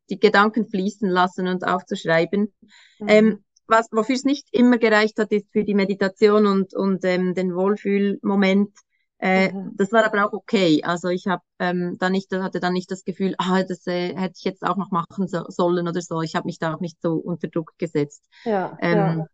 die 0.10 0.20
Gedanken 0.20 0.68
fließen 0.68 1.10
lassen 1.10 1.48
und 1.48 1.66
aufzuschreiben. 1.66 2.54
Mhm. 3.00 3.08
Ähm, 3.08 3.44
was, 3.68 3.88
wofür 3.92 4.16
es 4.16 4.26
nicht 4.26 4.48
immer 4.52 4.78
gereicht 4.78 5.18
hat, 5.20 5.32
ist 5.32 5.52
für 5.52 5.64
die 5.64 5.74
Meditation 5.74 6.46
und, 6.46 6.76
und 6.76 7.04
ähm, 7.06 7.34
den 7.34 7.56
Wohlfühlmoment 7.56 8.72
äh, 9.24 9.54
mhm. 9.54 9.72
Das 9.78 9.94
war 9.94 10.04
aber 10.04 10.26
auch 10.26 10.34
okay. 10.34 10.82
Also 10.84 11.08
ich 11.08 11.28
habe 11.28 11.42
ähm, 11.58 11.96
dann 11.98 12.12
nicht, 12.12 12.30
hatte 12.34 12.60
dann 12.60 12.74
nicht 12.74 12.92
das 12.92 13.06
Gefühl, 13.06 13.36
ah, 13.38 13.64
das 13.64 13.88
äh, 13.88 14.14
hätte 14.18 14.34
ich 14.36 14.44
jetzt 14.44 14.64
auch 14.64 14.76
noch 14.76 14.92
machen 14.92 15.28
so, 15.30 15.46
sollen 15.48 15.88
oder 15.88 16.02
so. 16.02 16.22
Ich 16.22 16.36
habe 16.36 16.46
mich 16.46 16.60
da 16.60 16.74
auch 16.74 16.82
nicht 16.82 17.02
so 17.02 17.14
unter 17.14 17.48
Druck 17.48 17.72
gesetzt. 17.78 18.28
Ja, 18.44 18.78
ähm, 18.82 18.98
ja. 18.98 19.28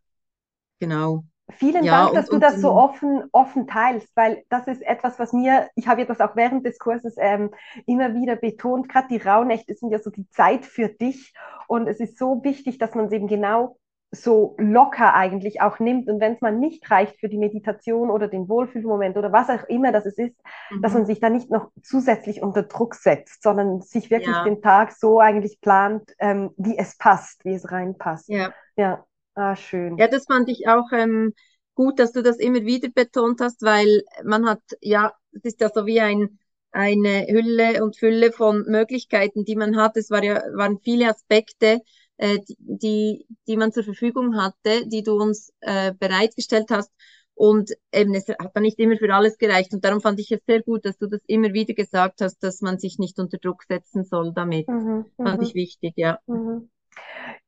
Genau. 0.78 1.24
Vielen 1.50 1.82
ja, 1.82 2.04
Dank, 2.04 2.14
dass 2.14 2.28
und, 2.28 2.36
du 2.36 2.46
das 2.46 2.60
so 2.60 2.70
offen, 2.70 3.24
offen 3.32 3.66
teilst, 3.66 4.08
weil 4.14 4.44
das 4.48 4.68
ist 4.68 4.82
etwas, 4.82 5.18
was 5.18 5.32
mir, 5.32 5.68
ich 5.74 5.88
habe 5.88 6.02
ja 6.02 6.06
das 6.06 6.20
auch 6.20 6.36
während 6.36 6.64
des 6.64 6.78
Kurses 6.78 7.16
ähm, 7.18 7.50
immer 7.84 8.14
wieder 8.14 8.36
betont, 8.36 8.88
gerade 8.88 9.08
die 9.08 9.16
Rauhnächte 9.16 9.74
sind 9.74 9.90
ja 9.90 9.98
so 9.98 10.10
die 10.10 10.28
Zeit 10.28 10.64
für 10.64 10.88
dich 10.88 11.34
und 11.66 11.88
es 11.88 11.98
ist 11.98 12.16
so 12.16 12.44
wichtig, 12.44 12.78
dass 12.78 12.94
man 12.94 13.06
es 13.06 13.12
eben 13.12 13.26
genau 13.26 13.76
so 14.12 14.56
locker 14.58 15.14
eigentlich 15.14 15.60
auch 15.60 15.78
nimmt 15.78 16.08
und 16.08 16.20
wenn 16.20 16.34
es 16.34 16.40
mal 16.40 16.52
nicht 16.52 16.90
reicht 16.90 17.20
für 17.20 17.28
die 17.28 17.38
Meditation 17.38 18.10
oder 18.10 18.26
den 18.26 18.48
Wohlfühlmoment 18.48 19.16
oder 19.16 19.32
was 19.32 19.48
auch 19.48 19.68
immer 19.68 19.92
das 19.92 20.04
ist, 20.04 20.18
mhm. 20.18 20.82
dass 20.82 20.94
man 20.94 21.06
sich 21.06 21.20
da 21.20 21.30
nicht 21.30 21.50
noch 21.50 21.70
zusätzlich 21.82 22.42
unter 22.42 22.64
Druck 22.64 22.96
setzt, 22.96 23.42
sondern 23.42 23.82
sich 23.82 24.10
wirklich 24.10 24.34
ja. 24.34 24.42
den 24.42 24.62
Tag 24.62 24.92
so 24.92 25.20
eigentlich 25.20 25.60
plant, 25.60 26.10
ähm, 26.18 26.50
wie 26.56 26.76
es 26.76 26.98
passt, 26.98 27.44
wie 27.44 27.54
es 27.54 27.70
reinpasst. 27.70 28.28
Ja. 28.28 28.52
Ja, 28.76 29.04
ah, 29.34 29.54
schön. 29.54 29.96
Ja, 29.96 30.08
das 30.08 30.24
fand 30.26 30.48
ich 30.48 30.66
auch 30.66 30.90
ähm, 30.92 31.32
gut, 31.74 32.00
dass 32.00 32.12
du 32.12 32.22
das 32.22 32.38
immer 32.38 32.62
wieder 32.62 32.88
betont 32.88 33.40
hast, 33.40 33.62
weil 33.62 34.02
man 34.24 34.48
hat, 34.48 34.62
ja, 34.80 35.12
es 35.32 35.44
ist 35.44 35.60
ja 35.60 35.68
so 35.72 35.86
wie 35.86 36.00
ein 36.00 36.38
eine 36.72 37.26
Hülle 37.28 37.82
und 37.82 37.96
Fülle 37.96 38.30
von 38.32 38.64
Möglichkeiten, 38.68 39.44
die 39.44 39.56
man 39.56 39.76
hat. 39.76 39.96
Es 39.96 40.10
war 40.10 40.22
ja, 40.22 40.40
waren 40.54 40.78
viele 40.78 41.08
Aspekte, 41.08 41.80
äh, 42.20 42.38
die, 42.58 43.26
die 43.48 43.56
man 43.56 43.72
zur 43.72 43.82
Verfügung 43.82 44.36
hatte, 44.36 44.86
die 44.86 45.02
du 45.02 45.14
uns 45.14 45.54
äh, 45.60 45.94
bereitgestellt 45.98 46.66
hast. 46.70 46.92
Und 47.34 47.70
eben, 47.94 48.14
es 48.14 48.28
hat 48.28 48.50
dann 48.52 48.62
nicht 48.62 48.78
immer 48.78 48.98
für 48.98 49.12
alles 49.14 49.38
gereicht. 49.38 49.72
Und 49.72 49.86
darum 49.86 50.02
fand 50.02 50.20
ich 50.20 50.30
es 50.30 50.40
sehr 50.46 50.62
gut, 50.62 50.84
dass 50.84 50.98
du 50.98 51.06
das 51.06 51.20
immer 51.26 51.54
wieder 51.54 51.72
gesagt 51.72 52.20
hast, 52.20 52.42
dass 52.42 52.60
man 52.60 52.78
sich 52.78 52.98
nicht 52.98 53.18
unter 53.18 53.38
Druck 53.38 53.62
setzen 53.62 54.04
soll 54.04 54.34
damit. 54.34 54.68
Mhm, 54.68 55.06
fand 55.16 55.38
mhm. 55.38 55.46
ich 55.46 55.54
wichtig, 55.54 55.94
ja. 55.96 56.18
Mhm. 56.26 56.68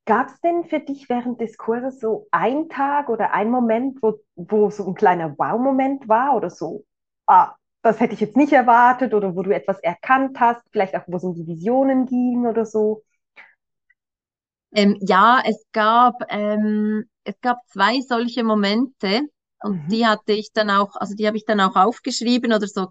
Gab 0.06 0.28
es 0.28 0.40
denn 0.40 0.64
für 0.64 0.80
dich 0.80 1.10
während 1.10 1.42
des 1.42 1.58
Kurses 1.58 2.00
so 2.00 2.26
ein 2.30 2.70
Tag 2.70 3.10
oder 3.10 3.34
ein 3.34 3.50
Moment, 3.50 3.98
wo, 4.00 4.20
wo 4.36 4.70
so 4.70 4.86
ein 4.86 4.94
kleiner 4.94 5.36
Wow-Moment 5.36 6.08
war 6.08 6.34
oder 6.34 6.48
so? 6.48 6.86
Ah, 7.26 7.54
das 7.82 8.00
hätte 8.00 8.14
ich 8.14 8.20
jetzt 8.20 8.38
nicht 8.38 8.54
erwartet 8.54 9.12
oder 9.12 9.36
wo 9.36 9.42
du 9.42 9.54
etwas 9.54 9.78
erkannt 9.80 10.40
hast, 10.40 10.62
vielleicht 10.70 10.96
auch, 10.96 11.02
wo 11.08 11.16
es 11.18 11.24
um 11.24 11.34
die 11.34 11.46
Visionen 11.46 12.06
ging 12.06 12.46
oder 12.46 12.64
so? 12.64 13.02
Ähm, 14.74 14.96
ja, 15.00 15.42
es 15.44 15.64
gab, 15.72 16.14
ähm, 16.28 17.04
es 17.24 17.40
gab 17.40 17.58
zwei 17.68 18.00
solche 18.00 18.42
Momente 18.42 19.22
und 19.62 19.84
mhm. 19.84 19.88
die 19.88 20.06
hatte 20.06 20.32
ich 20.32 20.52
dann 20.52 20.70
auch, 20.70 20.96
also 20.96 21.14
die 21.14 21.26
habe 21.26 21.36
ich 21.36 21.44
dann 21.44 21.60
auch 21.60 21.76
aufgeschrieben 21.76 22.52
oder 22.52 22.66
so 22.66 22.88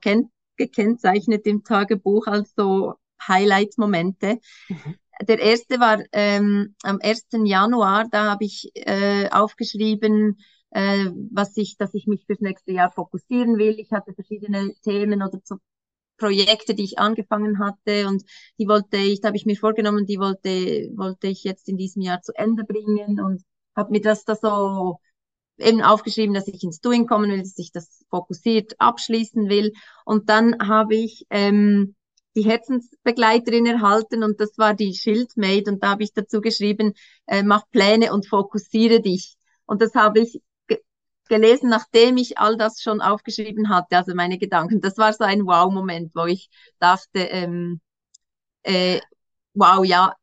gekennzeichnet 0.58 1.46
im 1.46 1.64
Tagebuch 1.64 2.28
als 2.28 2.54
so 2.56 2.94
Highlight-Momente. 3.28 4.40
Mhm. 4.70 4.96
Der 5.28 5.40
erste 5.40 5.80
war 5.80 6.04
ähm, 6.14 6.76
am 6.84 7.00
1. 7.02 7.28
Januar, 7.44 8.08
da 8.10 8.32
habe 8.32 8.46
ich 8.46 8.72
äh, 8.74 9.30
aufgeschrieben, 9.30 10.40
äh, 10.72 11.08
was 11.32 11.56
ich, 11.58 11.78
dass 11.78 11.94
ich 11.94 12.08
mich 12.08 12.26
fürs 12.26 12.40
nächste 12.40 12.72
Jahr 12.72 12.92
fokussieren 12.92 13.58
will. 13.58 13.76
Ich 13.78 13.92
hatte 13.92 14.14
verschiedene 14.14 14.74
Themen 14.84 15.22
oder 15.22 15.40
so 15.44 15.58
Projekte, 16.22 16.76
die 16.76 16.84
ich 16.84 17.00
angefangen 17.00 17.60
hatte 17.60 18.08
und 18.08 18.24
die 18.60 18.68
wollte 18.68 18.98
ich, 18.98 19.22
da 19.22 19.30
habe 19.30 19.38
ich 19.38 19.48
mir 19.48 19.56
vorgenommen, 19.58 20.06
die 20.06 20.20
wollte, 20.20 20.50
wollte 20.96 21.28
ich 21.28 21.44
jetzt 21.44 21.68
in 21.68 21.78
diesem 21.78 22.04
Jahr 22.04 22.22
zu 22.22 22.32
Ende 22.36 22.64
bringen 22.64 23.20
und 23.20 23.44
habe 23.76 23.92
mir 23.92 24.02
das 24.02 24.24
da 24.24 24.36
so 24.36 25.00
eben 25.58 25.82
aufgeschrieben, 25.82 26.34
dass 26.36 26.48
ich 26.48 26.64
ins 26.64 26.80
Doing 26.80 27.08
kommen 27.08 27.32
will, 27.32 27.40
dass 27.40 27.58
ich 27.58 27.72
das 27.72 28.06
fokussiert 28.10 28.74
abschließen 28.80 29.50
will. 29.50 29.72
Und 30.06 30.30
dann 30.30 30.56
habe 30.60 30.96
ich 30.96 31.26
ähm, 31.30 31.96
die 32.36 32.44
Herzensbegleiterin 32.44 33.66
erhalten 33.66 34.24
und 34.24 34.40
das 34.40 34.58
war 34.58 34.74
die 34.76 34.94
Schildmaid 34.94 35.68
und 35.68 35.84
da 35.84 35.92
habe 35.92 36.04
ich 36.04 36.14
dazu 36.14 36.42
geschrieben, 36.42 36.94
äh, 37.28 37.44
mach 37.44 37.64
Pläne 37.72 38.14
und 38.14 38.28
fokussiere 38.28 39.02
dich. 39.02 39.36
Und 39.66 39.82
das 39.82 39.96
habe 39.96 40.20
ich 40.20 40.42
gelesen, 41.32 41.70
nachdem 41.70 42.18
ich 42.18 42.38
all 42.38 42.58
das 42.58 42.82
schon 42.82 43.00
aufgeschrieben 43.00 43.70
hatte, 43.70 43.96
also 43.96 44.14
meine 44.14 44.38
Gedanken. 44.38 44.82
Das 44.82 44.98
war 44.98 45.14
so 45.14 45.24
ein 45.24 45.46
Wow-Moment, 45.46 46.12
wo 46.14 46.26
ich 46.26 46.50
dachte, 46.80 47.20
ähm, 47.20 47.80
äh, 48.64 49.00
wow, 49.54 49.86
ja, 49.86 50.14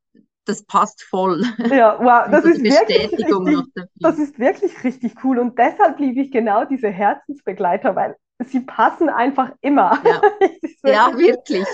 das 0.44 0.62
passt 0.64 1.02
voll. 1.02 1.44
Ja, 1.70 1.98
wow, 1.98 2.28
das 2.30 2.44
ist, 2.44 2.62
wirklich 2.62 3.10
richtig, 3.10 3.86
das 4.00 4.18
ist 4.18 4.38
wirklich 4.38 4.84
richtig 4.84 5.14
cool. 5.24 5.38
Und 5.38 5.58
deshalb 5.58 5.98
liebe 5.98 6.20
ich 6.20 6.30
genau 6.30 6.66
diese 6.66 6.90
Herzensbegleiter, 6.90 7.96
weil 7.96 8.14
sie 8.44 8.60
passen 8.60 9.08
einfach 9.08 9.52
immer. 9.62 9.98
Ja, 10.04 10.20
wirklich, 10.40 10.78
ja, 10.84 11.18
wirklich. 11.18 11.66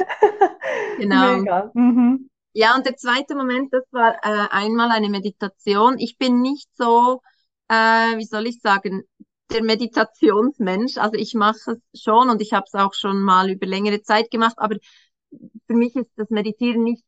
genau. 0.98 1.70
Mhm. 1.74 2.30
Ja, 2.52 2.76
und 2.76 2.86
der 2.86 2.96
zweite 2.96 3.34
Moment, 3.34 3.72
das 3.72 3.82
war 3.90 4.14
äh, 4.22 4.46
einmal 4.50 4.92
eine 4.92 5.08
Meditation. 5.08 5.98
Ich 5.98 6.18
bin 6.18 6.40
nicht 6.40 6.68
so 6.76 7.20
äh, 7.68 8.16
wie 8.16 8.24
soll 8.24 8.46
ich 8.46 8.60
sagen, 8.60 9.04
der 9.50 9.62
Meditationsmensch. 9.62 10.98
Also 10.98 11.14
ich 11.16 11.34
mache 11.34 11.78
es 11.92 12.02
schon 12.02 12.30
und 12.30 12.40
ich 12.42 12.52
habe 12.52 12.64
es 12.66 12.74
auch 12.74 12.94
schon 12.94 13.22
mal 13.22 13.50
über 13.50 13.66
längere 13.66 14.02
Zeit 14.02 14.30
gemacht, 14.30 14.54
aber 14.58 14.76
für 15.66 15.74
mich 15.74 15.94
ist 15.96 16.10
das 16.16 16.30
Meditieren 16.30 16.82
nicht, 16.82 17.04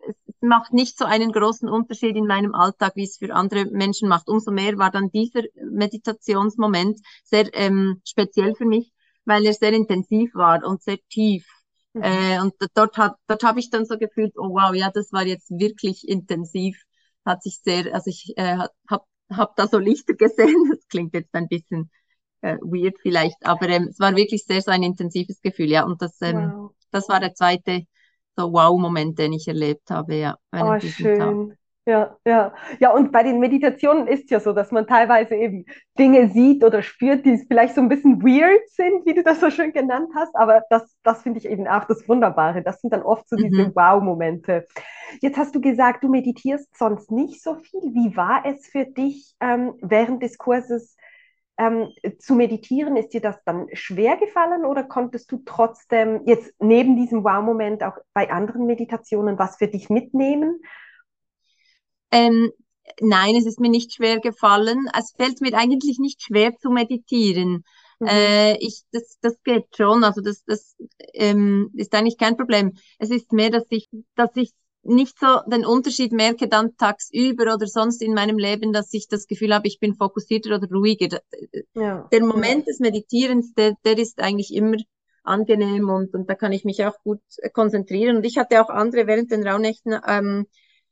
es 0.00 0.34
macht 0.40 0.72
nicht 0.72 0.96
so 0.96 1.04
einen 1.04 1.32
großen 1.32 1.68
Unterschied 1.68 2.16
in 2.16 2.26
meinem 2.26 2.54
Alltag, 2.54 2.92
wie 2.94 3.04
es 3.04 3.18
für 3.18 3.34
andere 3.34 3.66
Menschen 3.66 4.08
macht. 4.08 4.28
Umso 4.28 4.50
mehr 4.50 4.78
war 4.78 4.90
dann 4.90 5.10
dieser 5.10 5.42
Meditationsmoment 5.70 7.00
sehr 7.24 7.50
ähm, 7.54 8.00
speziell 8.04 8.54
für 8.54 8.64
mich, 8.64 8.92
weil 9.24 9.44
er 9.44 9.52
sehr 9.52 9.72
intensiv 9.72 10.34
war 10.34 10.64
und 10.64 10.82
sehr 10.82 10.98
tief. 11.10 11.46
Mhm. 11.94 12.02
Äh, 12.02 12.40
und 12.40 12.54
dort, 12.74 12.96
hat, 12.96 13.16
dort 13.26 13.42
habe 13.42 13.60
ich 13.60 13.70
dann 13.70 13.86
so 13.86 13.98
gefühlt, 13.98 14.34
oh 14.36 14.50
wow, 14.50 14.74
ja, 14.74 14.90
das 14.90 15.12
war 15.12 15.26
jetzt 15.26 15.50
wirklich 15.50 16.08
intensiv. 16.08 16.80
Hat 17.24 17.42
sich 17.42 17.60
sehr, 17.62 17.92
also 17.94 18.08
ich 18.08 18.32
äh, 18.36 18.58
habe 18.88 19.04
habe 19.30 19.52
da 19.56 19.66
so 19.66 19.78
Lichter 19.78 20.14
gesehen. 20.14 20.70
Das 20.70 20.86
klingt 20.88 21.14
jetzt 21.14 21.34
ein 21.34 21.48
bisschen 21.48 21.90
äh, 22.40 22.56
weird 22.60 22.96
vielleicht, 23.00 23.44
aber 23.44 23.68
ähm, 23.68 23.88
es 23.90 23.98
war 23.98 24.14
wirklich 24.14 24.44
sehr 24.44 24.62
so 24.62 24.70
ein 24.70 24.82
intensives 24.82 25.40
Gefühl, 25.40 25.70
ja. 25.70 25.84
Und 25.84 26.02
das, 26.02 26.20
ähm, 26.22 26.52
wow. 26.54 26.70
das 26.90 27.08
war 27.08 27.20
der 27.20 27.34
zweite 27.34 27.82
so 28.36 28.52
Wow-Moment, 28.52 29.18
den 29.18 29.32
ich 29.32 29.48
erlebt 29.48 29.90
habe, 29.90 30.14
ja. 30.16 30.36
Oh, 30.52 30.78
schön. 30.78 31.18
Tag. 31.18 31.57
Ja, 31.88 32.18
ja. 32.26 32.52
Ja, 32.80 32.90
und 32.90 33.12
bei 33.12 33.22
den 33.22 33.40
Meditationen 33.40 34.08
ist 34.08 34.30
ja 34.30 34.40
so, 34.40 34.52
dass 34.52 34.70
man 34.72 34.86
teilweise 34.86 35.34
eben 35.34 35.64
Dinge 35.98 36.28
sieht 36.28 36.62
oder 36.62 36.82
spürt, 36.82 37.24
die 37.24 37.38
vielleicht 37.48 37.74
so 37.74 37.80
ein 37.80 37.88
bisschen 37.88 38.22
weird 38.22 38.68
sind, 38.68 39.06
wie 39.06 39.14
du 39.14 39.22
das 39.22 39.40
so 39.40 39.50
schön 39.50 39.72
genannt 39.72 40.10
hast. 40.14 40.36
Aber 40.36 40.64
das, 40.68 40.94
das 41.02 41.22
finde 41.22 41.38
ich 41.38 41.46
eben 41.46 41.66
auch 41.66 41.84
das 41.84 42.06
Wunderbare. 42.06 42.62
Das 42.62 42.82
sind 42.82 42.92
dann 42.92 43.00
oft 43.00 43.26
so 43.26 43.36
diese 43.36 43.68
mhm. 43.68 43.72
Wow-Momente. 43.74 44.66
Jetzt 45.22 45.38
hast 45.38 45.54
du 45.54 45.62
gesagt, 45.62 46.04
du 46.04 46.10
meditierst 46.10 46.76
sonst 46.76 47.10
nicht 47.10 47.42
so 47.42 47.54
viel. 47.54 47.80
Wie 47.94 48.14
war 48.14 48.44
es 48.44 48.66
für 48.66 48.84
dich 48.84 49.32
ähm, 49.40 49.72
während 49.80 50.22
des 50.22 50.36
Kurses 50.36 50.94
ähm, 51.56 51.88
zu 52.18 52.34
meditieren? 52.34 52.96
Ist 52.96 53.14
dir 53.14 53.22
das 53.22 53.42
dann 53.44 53.66
schwer 53.72 54.18
gefallen 54.18 54.66
oder 54.66 54.82
konntest 54.82 55.32
du 55.32 55.40
trotzdem 55.46 56.20
jetzt 56.26 56.52
neben 56.58 56.96
diesem 56.96 57.24
Wow-Moment 57.24 57.82
auch 57.82 57.96
bei 58.12 58.30
anderen 58.30 58.66
Meditationen 58.66 59.38
was 59.38 59.56
für 59.56 59.68
dich 59.68 59.88
mitnehmen? 59.88 60.60
Ähm, 62.10 62.50
nein, 63.00 63.36
es 63.36 63.46
ist 63.46 63.60
mir 63.60 63.70
nicht 63.70 63.94
schwer 63.94 64.20
gefallen. 64.20 64.88
Es 64.98 65.12
fällt 65.16 65.40
mir 65.40 65.54
eigentlich 65.54 65.98
nicht 65.98 66.22
schwer 66.22 66.56
zu 66.56 66.70
meditieren. 66.70 67.64
Mhm. 68.00 68.06
Äh, 68.06 68.56
ich, 68.58 68.82
das, 68.92 69.18
das 69.20 69.42
geht 69.42 69.76
schon, 69.76 70.04
also 70.04 70.20
das, 70.20 70.44
das 70.44 70.76
ähm, 71.14 71.70
ist 71.74 71.94
eigentlich 71.94 72.18
kein 72.18 72.36
Problem. 72.36 72.72
Es 72.98 73.10
ist 73.10 73.32
mehr, 73.32 73.50
dass 73.50 73.64
ich, 73.70 73.88
dass 74.14 74.30
ich 74.34 74.52
nicht 74.82 75.18
so 75.18 75.40
den 75.50 75.66
Unterschied 75.66 76.12
merke 76.12 76.48
dann 76.48 76.76
tagsüber 76.76 77.54
oder 77.54 77.66
sonst 77.66 78.00
in 78.00 78.14
meinem 78.14 78.38
Leben, 78.38 78.72
dass 78.72 78.92
ich 78.94 79.08
das 79.08 79.26
Gefühl 79.26 79.54
habe, 79.54 79.66
ich 79.66 79.80
bin 79.80 79.94
fokussierter 79.94 80.56
oder 80.56 80.68
ruhiger. 80.68 81.20
Ja. 81.74 82.08
Der 82.10 82.24
Moment 82.24 82.66
des 82.66 82.78
Meditierens, 82.78 83.52
der, 83.54 83.74
der 83.84 83.98
ist 83.98 84.20
eigentlich 84.20 84.54
immer 84.54 84.76
angenehm 85.24 85.90
und, 85.90 86.14
und 86.14 86.30
da 86.30 86.34
kann 86.34 86.52
ich 86.52 86.64
mich 86.64 86.84
auch 86.84 86.94
gut 87.02 87.20
konzentrieren. 87.52 88.16
Und 88.16 88.24
ich 88.24 88.38
hatte 88.38 88.62
auch 88.62 88.70
andere 88.70 89.06
während 89.06 89.30
den 89.30 89.46
Raunächten 89.46 89.98
ähm, 90.06 90.46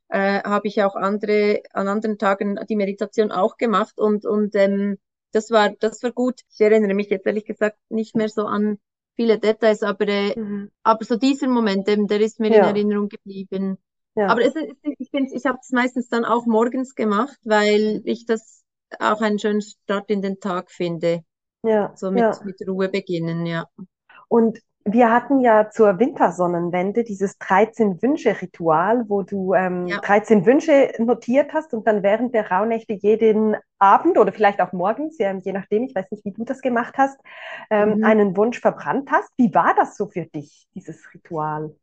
äh, 0.08 0.42
habe 0.42 0.68
ich 0.68 0.82
auch 0.82 0.94
andere, 0.94 1.62
an 1.72 1.88
anderen 1.88 2.18
Tagen 2.18 2.58
die 2.68 2.76
Meditation 2.76 3.32
auch 3.32 3.56
gemacht 3.56 3.98
und, 3.98 4.24
und 4.24 4.54
ähm, 4.54 4.98
das 5.32 5.50
war, 5.50 5.70
das 5.70 6.02
war 6.02 6.12
gut. 6.12 6.40
Ich 6.50 6.60
erinnere 6.60 6.94
mich 6.94 7.10
jetzt 7.10 7.26
ehrlich 7.26 7.44
gesagt 7.44 7.78
nicht 7.88 8.14
mehr 8.16 8.28
so 8.28 8.46
an 8.46 8.78
viele 9.16 9.38
Details, 9.38 9.82
aber, 9.82 10.08
äh, 10.08 10.38
mhm. 10.38 10.70
aber 10.82 11.04
so 11.04 11.16
dieser 11.16 11.48
Moment, 11.48 11.88
ähm, 11.88 12.06
der 12.06 12.20
ist 12.20 12.38
mir 12.38 12.50
ja. 12.50 12.68
in 12.68 12.76
Erinnerung 12.76 13.08
geblieben. 13.08 13.78
ja. 14.14 14.28
Aber 14.28 14.42
es, 14.42 14.54
ich, 14.54 15.12
ich 15.12 15.46
habe 15.46 15.58
es 15.60 15.70
meistens 15.72 16.08
dann 16.08 16.24
auch 16.24 16.46
morgens 16.46 16.94
gemacht, 16.94 17.38
weil 17.44 18.02
ich 18.04 18.26
das 18.26 18.62
auch 18.98 19.20
einen 19.20 19.38
schönen 19.38 19.62
Start 19.62 20.10
in 20.10 20.22
den 20.22 20.38
Tag 20.38 20.70
finde. 20.70 21.24
Ja. 21.62 21.92
So 21.96 22.10
mit, 22.10 22.20
ja. 22.20 22.38
mit 22.44 22.56
Ruhe 22.68 22.88
beginnen, 22.88 23.46
ja. 23.46 23.66
Und 24.28 24.60
wir 24.88 25.10
hatten 25.10 25.40
ja 25.40 25.68
zur 25.68 25.98
Wintersonnenwende 25.98 27.02
dieses 27.02 27.40
13-Wünsche-Ritual, 27.40 29.04
wo 29.08 29.22
du 29.22 29.52
ähm, 29.52 29.88
ja. 29.88 29.98
13 29.98 30.46
Wünsche 30.46 30.92
notiert 30.98 31.52
hast 31.52 31.74
und 31.74 31.86
dann 31.88 32.04
während 32.04 32.34
der 32.34 32.50
Rauhnächte 32.50 32.92
jeden 32.92 33.56
Abend 33.80 34.16
oder 34.16 34.32
vielleicht 34.32 34.60
auch 34.60 34.72
morgens, 34.72 35.18
je 35.18 35.52
nachdem, 35.52 35.84
ich 35.84 35.94
weiß 35.94 36.10
nicht, 36.12 36.24
wie 36.24 36.32
du 36.32 36.44
das 36.44 36.60
gemacht 36.60 36.94
hast, 36.96 37.18
ähm, 37.68 37.98
mhm. 37.98 38.04
einen 38.04 38.36
Wunsch 38.36 38.60
verbrannt 38.60 39.10
hast. 39.10 39.28
Wie 39.36 39.52
war 39.52 39.74
das 39.74 39.96
so 39.96 40.06
für 40.06 40.26
dich, 40.26 40.68
dieses 40.74 41.12
Ritual? 41.12 41.74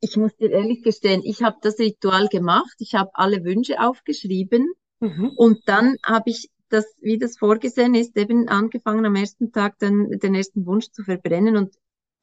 Ich 0.00 0.16
muss 0.16 0.36
dir 0.36 0.50
ehrlich 0.50 0.82
gestehen, 0.82 1.22
ich 1.24 1.42
habe 1.42 1.56
das 1.62 1.78
Ritual 1.78 2.26
gemacht, 2.28 2.74
ich 2.78 2.94
habe 2.94 3.10
alle 3.14 3.44
Wünsche 3.44 3.80
aufgeschrieben 3.80 4.72
mhm. 4.98 5.30
und 5.36 5.60
dann 5.66 5.96
habe 6.04 6.30
ich 6.30 6.50
das, 6.68 6.84
wie 7.00 7.18
das 7.18 7.38
vorgesehen 7.38 7.94
ist, 7.94 8.16
eben 8.16 8.48
angefangen 8.48 9.06
am 9.06 9.14
ersten 9.14 9.52
Tag 9.52 9.78
dann 9.78 10.10
den 10.10 10.34
ersten 10.34 10.66
Wunsch 10.66 10.90
zu 10.90 11.04
verbrennen 11.04 11.56
und 11.56 11.74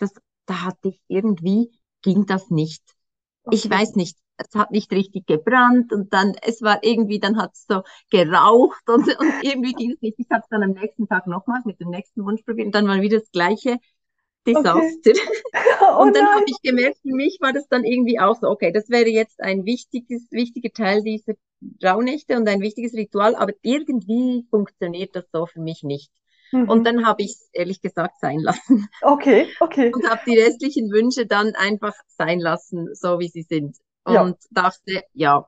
das, 0.01 0.13
da 0.46 0.63
hatte 0.63 0.89
ich 0.89 1.01
irgendwie, 1.08 1.72
ging 2.01 2.25
das 2.25 2.50
nicht. 2.50 2.84
Okay. 3.43 3.55
Ich 3.55 3.70
weiß 3.70 3.96
nicht, 3.96 4.17
es 4.38 4.55
hat 4.55 4.72
nicht 4.72 4.91
richtig 4.91 5.27
gebrannt 5.27 5.93
und 5.93 6.13
dann, 6.13 6.36
es 6.41 6.62
war 6.62 6.84
irgendwie, 6.84 7.20
dann 7.20 7.38
hat 7.38 7.53
es 7.53 7.65
so 7.67 7.84
geraucht 8.10 8.88
und, 8.89 9.08
und 9.20 9.34
irgendwie 9.43 9.74
ging 9.74 9.91
es 9.91 10.01
nicht. 10.01 10.20
Ich 10.20 10.27
habe 10.31 10.41
es 10.43 10.50
dann 10.50 10.63
am 10.63 10.72
nächsten 10.72 11.08
Tag 11.08 11.27
nochmals 11.27 11.65
mit 11.65 11.79
dem 11.79 11.89
nächsten 11.89 12.24
Wunsch 12.25 12.41
probiert 12.43 12.67
und 12.67 12.75
dann 12.75 12.88
war 12.88 13.01
wieder 13.01 13.20
das 13.20 13.31
gleiche 13.31 13.77
Desaster. 14.46 15.12
Okay. 15.12 15.13
Oh 15.81 16.03
und 16.03 16.15
dann 16.15 16.27
habe 16.27 16.46
ich 16.48 16.62
gemerkt, 16.62 17.00
für 17.01 17.13
mich 17.13 17.39
war 17.41 17.53
das 17.53 17.67
dann 17.67 17.84
irgendwie 17.84 18.20
auch 18.20 18.36
so, 18.39 18.48
okay, 18.48 18.72
das 18.72 18.89
wäre 18.89 19.10
jetzt 19.10 19.41
ein 19.41 19.65
wichtiges, 19.65 20.27
wichtiger 20.31 20.72
Teil 20.72 21.01
dieser 21.01 21.34
Rauhnächte 21.84 22.38
und 22.38 22.48
ein 22.48 22.62
wichtiges 22.62 22.93
Ritual, 22.93 23.36
aber 23.36 23.53
irgendwie 23.63 24.46
funktioniert 24.50 25.15
das 25.15 25.25
so 25.34 25.48
für 25.48 25.60
mich 25.60 25.84
nicht. 25.84 26.12
Mhm. 26.51 26.70
Und 26.70 26.84
dann 26.86 27.05
habe 27.05 27.24
ich 27.24 27.31
es 27.31 27.50
ehrlich 27.53 27.81
gesagt 27.81 28.20
sein 28.20 28.39
lassen. 28.39 28.88
Okay, 29.01 29.48
okay. 29.60 29.91
Und 29.93 30.10
habe 30.10 30.22
die 30.25 30.38
restlichen 30.38 30.91
Wünsche 30.91 31.25
dann 31.25 31.53
einfach 31.55 31.93
sein 32.08 32.39
lassen, 32.39 32.93
so 32.93 33.20
wie 33.20 33.29
sie 33.29 33.43
sind. 33.43 33.77
Und 34.03 34.15
ja. 34.15 34.34
dachte, 34.51 35.03
ja, 35.13 35.48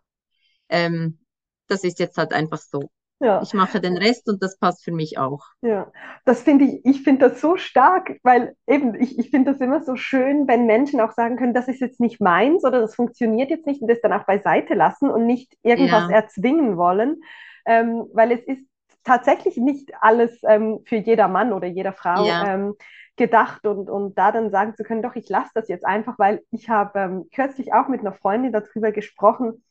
ähm, 0.70 1.20
das 1.68 1.84
ist 1.84 2.00
jetzt 2.00 2.18
halt 2.18 2.34
einfach 2.34 2.60
so. 2.60 2.90
Ja. 3.20 3.42
Ich 3.42 3.54
mache 3.54 3.80
den 3.80 3.96
Rest 3.96 4.28
und 4.28 4.44
das 4.44 4.58
passt 4.58 4.84
für 4.84 4.92
mich 4.92 5.18
auch. 5.18 5.46
Ja, 5.62 5.92
das 6.26 6.42
finde 6.42 6.66
ich, 6.66 6.86
ich 6.86 7.04
finde 7.04 7.30
das 7.30 7.40
so 7.40 7.56
stark, 7.56 8.18
weil 8.22 8.56
eben, 8.68 8.96
ich, 8.96 9.18
ich 9.18 9.30
finde 9.30 9.54
das 9.54 9.62
immer 9.62 9.82
so 9.82 9.96
schön, 9.96 10.46
wenn 10.48 10.66
Menschen 10.66 11.00
auch 11.00 11.14
sagen 11.14 11.38
können, 11.38 11.54
das 11.54 11.70
ist 11.70 11.80
jetzt 11.80 12.02
nicht 12.02 12.20
meins 12.20 12.66
oder 12.66 12.82
das 12.82 12.96
funktioniert 12.96 13.50
jetzt 13.50 13.66
nicht 13.66 13.82
und 13.82 13.88
das 13.88 14.02
dann 14.02 14.12
auch 14.12 14.26
beiseite 14.26 14.74
lassen 14.74 15.10
und 15.10 15.26
nicht 15.26 15.56
irgendwas 15.64 16.10
ja. 16.10 16.18
erzwingen 16.18 16.76
wollen, 16.76 17.22
ähm, 17.66 18.08
weil 18.14 18.34
es 18.34 18.42
ist 18.42 18.66
tatsächlich 19.04 19.58
nicht 19.58 19.92
alles 20.02 20.42
ähm, 20.48 20.82
für 20.86 20.96
jeder 20.96 21.28
Mann 21.28 21.54
oder 21.54 21.68
jeder 21.68 21.94
Frau 21.94 22.26
ja. 22.26 22.54
ähm, 22.54 22.76
gedacht 23.16 23.66
und, 23.66 23.90
und 23.90 24.18
da 24.18 24.32
dann 24.32 24.50
sagen 24.50 24.76
zu 24.76 24.84
können, 24.84 25.04
doch, 25.04 25.16
ich 25.16 25.30
lasse 25.30 25.52
das 25.54 25.68
jetzt 25.68 25.86
einfach, 25.86 26.18
weil 26.18 26.42
ich 26.52 26.70
habe 26.70 27.00
ähm, 27.00 27.30
kürzlich 27.34 27.74
auch 27.74 27.88
mit 27.88 28.02
einer 28.02 28.14
Freundin 28.14 28.52
darüber 28.52 28.92
gesprochen, 28.92 29.64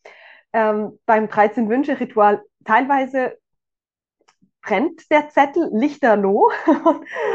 ähm, 0.53 0.99
beim 1.07 1.27
13-Wünsche-Ritual 1.27 2.43
teilweise 2.65 3.37
brennt 4.63 5.11
der 5.11 5.29
Zettel 5.31 5.71
lichterloh 5.73 6.51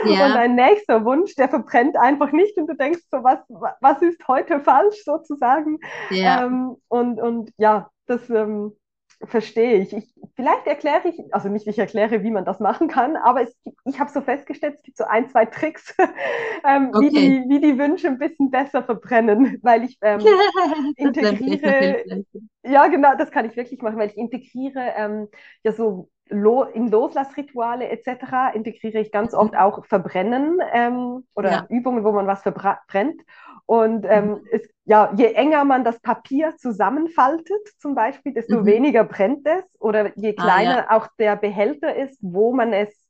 ja. 0.05 0.25
und 0.25 0.31
ein 0.33 0.55
nächster 0.55 1.03
Wunsch, 1.03 1.35
der 1.35 1.49
verbrennt 1.49 1.97
einfach 1.97 2.31
nicht 2.31 2.57
und 2.57 2.67
du 2.67 2.75
denkst 2.75 3.01
so, 3.11 3.23
was, 3.23 3.39
was 3.81 4.01
ist 4.01 4.25
heute 4.27 4.61
falsch 4.61 5.03
sozusagen? 5.03 5.79
Ja. 6.09 6.45
Ähm, 6.45 6.77
und, 6.87 7.19
und 7.19 7.51
ja, 7.57 7.89
das 8.05 8.29
ähm, 8.29 8.77
verstehe 9.23 9.81
ich. 9.81 9.93
ich. 9.93 10.13
Vielleicht 10.35 10.67
erkläre 10.67 11.07
ich, 11.09 11.33
also 11.33 11.49
nicht 11.49 11.67
ich 11.67 11.79
erkläre, 11.79 12.23
wie 12.23 12.31
man 12.31 12.45
das 12.45 12.59
machen 12.59 12.87
kann, 12.87 13.15
aber 13.15 13.41
es, 13.41 13.57
ich 13.85 13.99
habe 13.99 14.11
so 14.11 14.21
festgestellt, 14.21 14.75
es 14.75 14.83
gibt 14.83 14.97
so 14.97 15.05
ein, 15.05 15.29
zwei 15.29 15.45
Tricks, 15.45 15.95
ähm, 16.65 16.91
okay. 16.93 17.05
wie, 17.05 17.09
die, 17.09 17.45
wie 17.49 17.59
die 17.59 17.77
Wünsche 17.79 18.07
ein 18.07 18.19
bisschen 18.19 18.51
besser 18.51 18.83
verbrennen, 18.83 19.57
weil 19.63 19.83
ich 19.83 19.97
ähm, 20.01 20.19
integriere. 20.95 22.23
Ja, 22.63 22.87
genau, 22.87 23.15
das 23.17 23.31
kann 23.31 23.45
ich 23.45 23.55
wirklich 23.55 23.81
machen, 23.81 23.97
weil 23.97 24.09
ich 24.09 24.17
integriere 24.17 24.93
ähm, 24.95 25.27
ja 25.63 25.71
so 25.71 26.09
in 26.29 26.89
Loslassrituale 26.89 27.89
etc. 27.89 28.53
integriere 28.53 28.99
ich 28.99 29.11
ganz 29.11 29.33
oft 29.33 29.55
auch 29.55 29.85
Verbrennen 29.85 30.59
ähm, 30.73 31.25
oder 31.35 31.51
ja. 31.51 31.65
Übungen, 31.69 32.03
wo 32.03 32.11
man 32.11 32.27
was 32.27 32.41
verbrennt. 32.41 33.21
Und 33.65 34.05
ähm, 34.09 34.29
mhm. 34.29 34.41
es, 34.51 34.69
ja, 34.85 35.13
je 35.15 35.33
enger 35.33 35.65
man 35.65 35.83
das 35.83 35.99
Papier 35.99 36.55
zusammenfaltet, 36.55 37.67
zum 37.79 37.95
Beispiel, 37.95 38.33
desto 38.33 38.61
mhm. 38.61 38.65
weniger 38.65 39.03
brennt 39.03 39.45
es. 39.45 39.65
Oder 39.79 40.17
je 40.17 40.33
kleiner 40.33 40.89
ah, 40.89 40.93
ja. 40.93 40.97
auch 40.97 41.07
der 41.19 41.35
Behälter 41.35 41.93
ist, 41.95 42.17
wo 42.21 42.53
man 42.53 42.71
es 42.71 43.07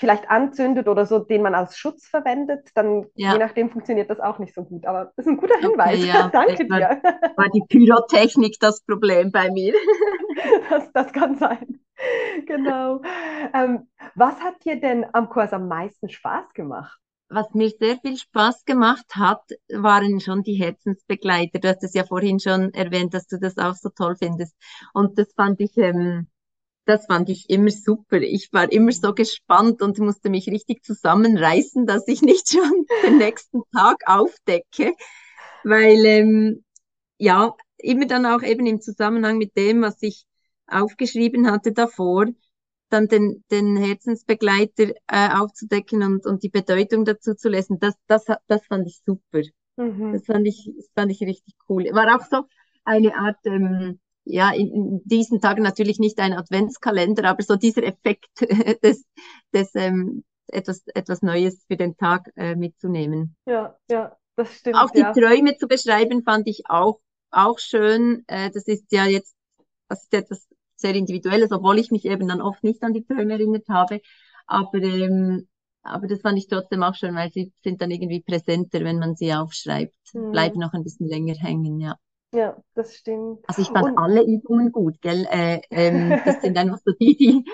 vielleicht 0.00 0.30
anzündet 0.30 0.88
oder 0.88 1.04
so, 1.04 1.18
den 1.18 1.42
man 1.42 1.54
als 1.54 1.76
Schutz 1.76 2.06
verwendet, 2.06 2.70
dann 2.74 3.04
ja. 3.14 3.34
je 3.34 3.38
nachdem 3.38 3.68
funktioniert 3.68 4.08
das 4.08 4.18
auch 4.18 4.38
nicht 4.38 4.54
so 4.54 4.64
gut. 4.64 4.86
Aber 4.86 5.12
das 5.14 5.26
ist 5.26 5.32
ein 5.32 5.36
guter 5.36 5.58
Hinweis. 5.58 5.98
Okay, 5.98 6.08
ja. 6.08 6.28
Danke 6.32 6.70
war, 6.70 6.78
dir. 6.78 7.02
War 7.36 7.48
die 7.52 7.62
Pyrotechnik 7.68 8.56
das 8.60 8.82
Problem 8.82 9.30
bei 9.30 9.50
mir? 9.50 9.74
das, 10.70 10.90
das 10.92 11.12
kann 11.12 11.36
sein. 11.36 11.80
Genau. 12.46 13.02
Ähm, 13.52 13.88
was 14.14 14.40
hat 14.40 14.64
dir 14.64 14.80
denn 14.80 15.06
am 15.12 15.28
Kurs 15.28 15.52
am 15.52 15.68
meisten 15.68 16.08
Spaß 16.08 16.52
gemacht? 16.54 17.00
was 17.30 17.54
mir 17.54 17.70
sehr 17.70 17.96
viel 17.98 18.16
Spaß 18.16 18.64
gemacht 18.64 19.14
hat, 19.14 19.42
waren 19.72 20.20
schon 20.20 20.42
die 20.42 20.54
Herzensbegleiter. 20.54 21.60
Du 21.60 21.68
hast 21.68 21.84
es 21.84 21.94
ja 21.94 22.04
vorhin 22.04 22.40
schon 22.40 22.74
erwähnt, 22.74 23.14
dass 23.14 23.26
du 23.28 23.38
das 23.38 23.56
auch 23.56 23.74
so 23.74 23.88
toll 23.88 24.16
findest. 24.16 24.54
Und 24.92 25.16
das 25.16 25.32
fand 25.34 25.60
ich, 25.60 25.76
ähm, 25.76 26.26
das 26.86 27.06
fand 27.06 27.28
ich 27.30 27.48
immer 27.48 27.70
super. 27.70 28.20
Ich 28.20 28.52
war 28.52 28.70
immer 28.70 28.90
so 28.90 29.14
gespannt 29.14 29.80
und 29.80 29.98
musste 30.00 30.28
mich 30.28 30.48
richtig 30.48 30.82
zusammenreißen, 30.82 31.86
dass 31.86 32.08
ich 32.08 32.20
nicht 32.20 32.50
schon 32.52 32.86
den 33.04 33.18
nächsten 33.18 33.62
Tag 33.72 33.98
aufdecke, 34.06 34.94
weil 35.62 36.04
ähm, 36.04 36.64
ja 37.18 37.54
immer 37.78 38.06
dann 38.06 38.26
auch 38.26 38.42
eben 38.42 38.66
im 38.66 38.80
Zusammenhang 38.80 39.38
mit 39.38 39.56
dem, 39.56 39.82
was 39.82 40.02
ich 40.02 40.26
aufgeschrieben 40.70 41.50
hatte 41.50 41.72
davor, 41.72 42.26
dann 42.90 43.08
den, 43.08 43.44
den 43.50 43.76
Herzensbegleiter 43.76 44.92
äh, 45.06 45.28
aufzudecken 45.34 46.02
und, 46.02 46.26
und 46.26 46.42
die 46.42 46.48
Bedeutung 46.48 47.04
dazu 47.04 47.34
zu 47.34 47.48
lesen, 47.48 47.78
das, 47.78 47.94
das, 48.06 48.24
das 48.46 48.66
fand 48.66 48.86
ich 48.86 49.00
super. 49.04 49.42
Mhm. 49.76 50.12
Das, 50.12 50.26
fand 50.26 50.46
ich, 50.46 50.70
das 50.76 50.90
fand 50.94 51.12
ich 51.12 51.20
richtig 51.22 51.54
cool. 51.68 51.84
War 51.92 52.16
auch 52.16 52.26
so 52.28 52.44
eine 52.84 53.14
Art, 53.14 53.38
ähm, 53.44 54.00
ja, 54.24 54.52
in, 54.52 54.72
in 54.72 55.00
diesen 55.04 55.40
Tagen 55.40 55.62
natürlich 55.62 55.98
nicht 55.98 56.18
ein 56.18 56.32
Adventskalender, 56.32 57.24
aber 57.24 57.42
so 57.42 57.56
dieser 57.56 57.84
Effekt 57.84 58.28
des, 58.82 59.04
des 59.54 59.74
ähm, 59.74 60.24
etwas, 60.48 60.82
etwas 60.94 61.22
Neues 61.22 61.64
für 61.66 61.76
den 61.76 61.96
Tag 61.96 62.30
äh, 62.36 62.56
mitzunehmen. 62.56 63.36
Ja, 63.46 63.76
ja, 63.88 64.16
das 64.36 64.52
stimmt. 64.54 64.76
Auch 64.76 64.90
die 64.90 65.00
ja. 65.00 65.12
Träume 65.12 65.56
zu 65.56 65.68
beschreiben 65.68 66.22
fand 66.22 66.48
ich 66.48 66.62
auch, 66.68 67.00
auch 67.30 67.58
schön. 67.58 68.24
Äh, 68.26 68.50
das 68.50 68.66
ist 68.66 68.90
ja 68.90 69.06
jetzt, 69.06 69.34
das 69.88 70.02
ist 70.02 70.14
etwas 70.14 70.48
sehr 70.80 70.94
individuelles, 70.94 71.52
obwohl 71.52 71.78
ich 71.78 71.90
mich 71.90 72.04
eben 72.04 72.28
dann 72.28 72.40
oft 72.40 72.62
nicht 72.64 72.82
an 72.82 72.92
die 72.92 73.04
Träume 73.04 73.34
erinnert 73.34 73.68
habe. 73.68 74.00
Aber, 74.46 74.78
ähm, 74.78 75.48
aber 75.82 76.06
das 76.06 76.20
fand 76.20 76.38
ich 76.38 76.48
trotzdem 76.48 76.82
auch 76.82 76.94
schön, 76.94 77.14
weil 77.14 77.30
sie 77.32 77.52
sind 77.62 77.80
dann 77.80 77.90
irgendwie 77.90 78.22
präsenter, 78.22 78.80
wenn 78.84 78.98
man 78.98 79.16
sie 79.16 79.32
aufschreibt. 79.32 79.94
Mhm. 80.14 80.32
Bleiben 80.32 80.60
noch 80.60 80.72
ein 80.72 80.82
bisschen 80.82 81.08
länger 81.08 81.34
hängen, 81.34 81.78
ja. 81.80 81.96
Ja, 82.32 82.56
das 82.74 82.94
stimmt. 82.94 83.40
Also 83.48 83.62
ich 83.62 83.68
fand 83.68 83.86
Und... 83.86 83.98
alle 83.98 84.22
Übungen 84.22 84.70
gut, 84.70 85.00
gell? 85.00 85.26
Äh, 85.30 85.60
ähm, 85.70 86.10
das 86.24 86.40
sind 86.42 86.56
einfach 86.56 86.78
so 86.84 86.92
die, 87.00 87.16
die, 87.16 87.44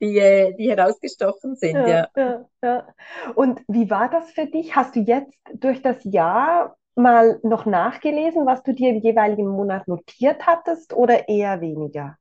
die, 0.00 0.18
äh, 0.18 0.54
die 0.56 0.68
herausgestochen 0.70 1.56
sind, 1.56 1.74
ja, 1.74 1.88
ja. 1.88 2.08
ja. 2.16 2.46
Ja, 2.62 2.88
Und 3.34 3.62
wie 3.68 3.88
war 3.90 4.10
das 4.10 4.30
für 4.32 4.46
dich? 4.46 4.76
Hast 4.76 4.96
du 4.96 5.00
jetzt 5.00 5.38
durch 5.54 5.80
das 5.82 6.04
Jahr 6.04 6.76
mal 6.96 7.38
noch 7.42 7.66
nachgelesen, 7.66 8.46
was 8.46 8.62
du 8.62 8.72
dir 8.72 8.90
im 8.90 9.00
jeweiligen 9.00 9.48
Monat 9.48 9.86
notiert 9.88 10.46
hattest 10.46 10.94
oder 10.94 11.28
eher 11.28 11.60
weniger? 11.60 12.16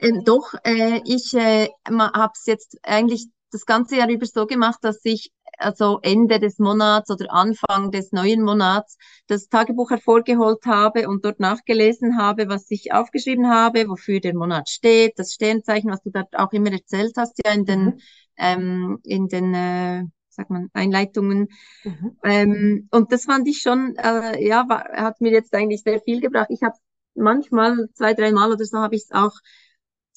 Ähm, 0.00 0.22
doch, 0.24 0.54
äh, 0.64 1.00
ich 1.04 1.34
äh, 1.34 1.68
habe 1.88 2.32
es 2.34 2.46
jetzt 2.46 2.78
eigentlich 2.82 3.26
das 3.50 3.64
ganze 3.64 3.96
Jahr 3.96 4.10
über 4.10 4.26
so 4.26 4.46
gemacht, 4.46 4.78
dass 4.82 5.00
ich 5.04 5.32
also 5.58 5.98
Ende 6.02 6.38
des 6.38 6.58
Monats 6.58 7.10
oder 7.10 7.32
Anfang 7.32 7.90
des 7.90 8.12
neuen 8.12 8.42
Monats 8.42 8.96
das 9.26 9.48
Tagebuch 9.48 9.90
hervorgeholt 9.90 10.64
habe 10.66 11.08
und 11.08 11.24
dort 11.24 11.40
nachgelesen 11.40 12.18
habe, 12.18 12.48
was 12.48 12.70
ich 12.70 12.92
aufgeschrieben 12.92 13.48
habe, 13.48 13.88
wofür 13.88 14.20
der 14.20 14.34
Monat 14.34 14.68
steht, 14.68 15.18
das 15.18 15.32
Sternzeichen, 15.32 15.90
was 15.90 16.02
du 16.02 16.10
dort 16.10 16.36
auch 16.36 16.52
immer 16.52 16.70
erzählt 16.70 17.14
hast, 17.16 17.40
ja 17.44 17.52
in 17.52 17.64
den 17.64 17.84
mhm. 17.84 18.00
ähm, 18.36 18.98
in 19.02 19.26
den 19.28 19.54
äh, 19.54 20.04
sagt 20.28 20.50
man 20.50 20.68
Einleitungen. 20.72 21.48
Mhm. 21.82 22.18
Ähm, 22.22 22.88
und 22.92 23.12
das 23.12 23.24
fand 23.24 23.48
ich 23.48 23.60
schon, 23.60 23.96
äh, 23.96 24.46
ja, 24.46 24.68
war, 24.68 24.84
hat 24.92 25.20
mir 25.20 25.32
jetzt 25.32 25.52
eigentlich 25.54 25.82
sehr 25.82 26.00
viel 26.00 26.20
gebracht. 26.20 26.48
Ich 26.50 26.62
habe 26.62 26.76
manchmal 27.14 27.88
zwei, 27.94 28.14
drei 28.14 28.30
Mal 28.30 28.52
oder 28.52 28.64
so 28.64 28.78
habe 28.78 28.94
ich 28.94 29.02
es 29.02 29.10
auch 29.10 29.32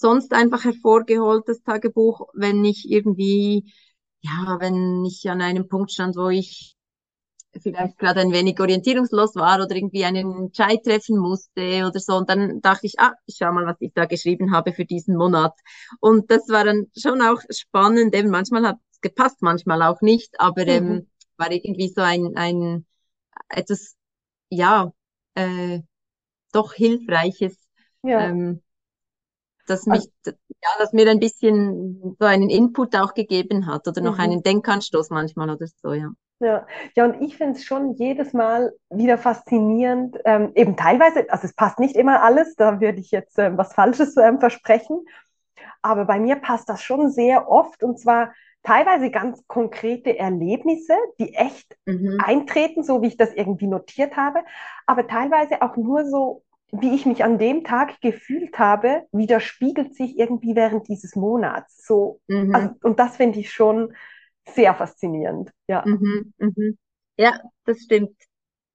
sonst 0.02 0.34
einfach 0.34 0.66
hervorgeholt, 0.66 1.48
das 1.48 1.62
Tagebuch, 1.64 2.28
wenn 2.34 2.66
ich 2.66 2.90
irgendwie, 2.90 3.72
ja, 4.22 4.58
wenn 4.60 5.06
ich 5.06 5.30
an 5.30 5.42
einem 5.42 5.68
Punkt 5.68 5.92
stand, 5.92 6.16
wo 6.18 6.30
ich 6.30 6.76
vielleicht 7.60 7.98
gerade 7.98 8.22
ein 8.22 8.32
wenig 8.32 8.60
orientierungslos 8.60 9.36
war 9.36 9.64
oder 9.64 9.76
irgendwie 9.76 10.06
einen 10.06 10.32
Entscheid 10.38 10.84
treffen 10.84 11.18
musste 11.18 11.86
oder 11.86 12.00
so. 12.00 12.16
Und 12.16 12.30
dann 12.30 12.62
dachte 12.62 12.88
ich, 12.88 13.00
ah, 13.00 13.14
ich 13.26 13.36
schau 13.38 13.52
mal, 13.52 13.66
was 13.66 13.76
ich 13.80 13.92
da 13.94 14.06
geschrieben 14.06 14.54
habe 14.54 14.74
für 14.74 14.86
diesen 14.86 15.18
Monat. 15.18 15.54
Und 16.00 16.32
das 16.32 16.48
war 16.50 16.64
dann 16.64 16.88
schon 16.98 17.22
auch 17.22 17.42
spannend. 17.50 18.16
Eben 18.16 18.30
manchmal 18.30 18.66
hat 18.66 18.78
es 18.92 19.02
gepasst, 19.02 19.42
manchmal 19.42 19.82
auch 19.82 20.02
nicht, 20.02 20.40
aber 20.40 20.66
ähm, 20.68 20.86
mhm. 20.86 20.92
ähm, 20.92 21.08
war 21.38 21.52
irgendwie 21.52 21.90
so 21.90 22.02
ein, 22.02 22.34
ein 22.36 22.86
etwas, 23.50 23.96
ja, 24.50 24.94
äh, 25.36 25.80
doch 26.54 26.74
hilfreiches, 26.74 27.58
ja. 28.04 28.30
ähm, 28.30 28.62
das 29.68 29.86
mich, 29.86 30.10
also, 30.26 30.38
ja, 30.50 30.70
das 30.80 30.94
mir 30.94 31.10
ein 31.10 31.20
bisschen 31.20 32.16
so 32.20 32.26
einen 32.26 32.50
Input 32.50 32.96
auch 32.96 33.14
gegeben 33.14 33.68
hat 33.68 33.88
oder 33.88 34.02
noch 34.02 34.16
mhm. 34.16 34.22
einen 34.22 34.44
Denkanstoß 34.44 35.10
manchmal 35.10 35.50
oder 35.50 35.68
so, 35.82 35.94
ja. 35.94 36.12
Ja, 36.40 36.66
ja, 36.96 37.06
und 37.06 37.22
ich 37.22 37.38
finde 37.38 37.54
es 37.54 37.64
schon 37.64 37.94
jedes 37.94 38.34
Mal 38.34 38.74
wieder 38.90 39.20
faszinierend, 39.20 40.18
ähm, 40.26 40.52
eben 40.56 40.76
teilweise, 40.76 41.30
also 41.30 41.46
es 41.46 41.54
passt 41.54 41.80
nicht 41.80 41.96
immer 41.96 42.24
alles, 42.24 42.56
da 42.56 42.82
würde 42.82 43.00
ich 43.00 43.12
jetzt 43.12 43.38
ähm, 43.38 43.60
was 43.60 43.74
Falsches 43.74 44.18
ähm, 44.18 44.40
versprechen, 44.40 45.06
aber 45.84 46.06
bei 46.06 46.20
mir 46.20 46.38
passt 46.38 46.68
das 46.68 46.82
schon 46.82 47.12
sehr 47.12 47.48
oft 47.48 47.84
und 47.84 48.00
zwar 48.00 48.34
teilweise 48.64 49.12
ganz 49.12 49.46
konkrete 49.46 50.18
Erlebnisse, 50.18 50.96
die 51.20 51.36
echt 51.36 51.78
mhm. 51.86 52.20
eintreten, 52.24 52.84
so 52.84 53.04
wie 53.04 53.08
ich 53.08 53.18
das 53.18 53.34
irgendwie 53.34 53.68
notiert 53.68 54.18
habe, 54.18 54.40
aber 54.88 55.08
teilweise 55.08 55.62
auch 55.62 55.78
nur 55.78 56.06
so, 56.06 56.42
wie 56.72 56.96
ich 56.96 57.06
mich 57.06 57.24
an 57.24 57.38
dem 57.38 57.64
Tag 57.64 58.00
gefühlt 58.02 58.58
habe, 58.58 59.04
widerspiegelt 59.12 59.96
sich 59.96 60.18
irgendwie 60.18 60.56
während 60.56 60.88
dieses 60.88 61.16
Monats. 61.16 61.86
So, 61.86 62.22
mhm. 62.28 62.56
also, 62.56 62.74
und 62.84 63.00
das 63.00 63.18
finde 63.18 63.40
ich 63.40 63.52
schon 63.52 63.94
sehr 64.48 64.74
faszinierend. 64.74 65.52
Ja. 65.68 65.84
Mhm, 65.86 66.34
mhm. 66.38 66.78
Ja, 67.18 67.40
das 67.66 67.80
stimmt. 67.82 68.16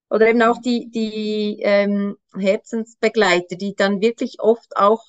Oder 0.08 0.28
eben 0.28 0.42
auch 0.42 0.60
die, 0.60 0.90
die 0.90 1.60
ähm, 1.62 2.16
Herzensbegleiter, 2.36 3.56
die 3.56 3.74
dann 3.74 4.00
wirklich 4.00 4.36
oft 4.40 4.76
auch 4.76 5.02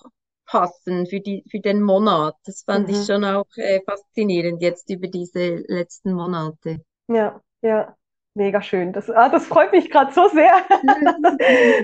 passen 0.45 1.05
für, 1.05 1.19
die, 1.19 1.43
für 1.51 1.59
den 1.59 1.83
Monat. 1.83 2.35
Das 2.45 2.63
fand 2.63 2.87
mhm. 2.87 2.95
ich 2.95 3.05
schon 3.05 3.23
auch 3.25 3.45
äh, 3.57 3.81
faszinierend 3.85 4.61
jetzt 4.61 4.89
über 4.89 5.07
diese 5.07 5.57
letzten 5.67 6.13
Monate. 6.13 6.81
Ja, 7.07 7.41
ja 7.61 7.95
mega 8.37 8.61
schön. 8.61 8.93
Das, 8.93 9.09
ah, 9.09 9.29
das 9.29 9.45
freut 9.45 9.71
mich 9.71 9.89
gerade 9.89 10.13
so 10.13 10.29
sehr, 10.29 10.51
dass, 11.21 11.37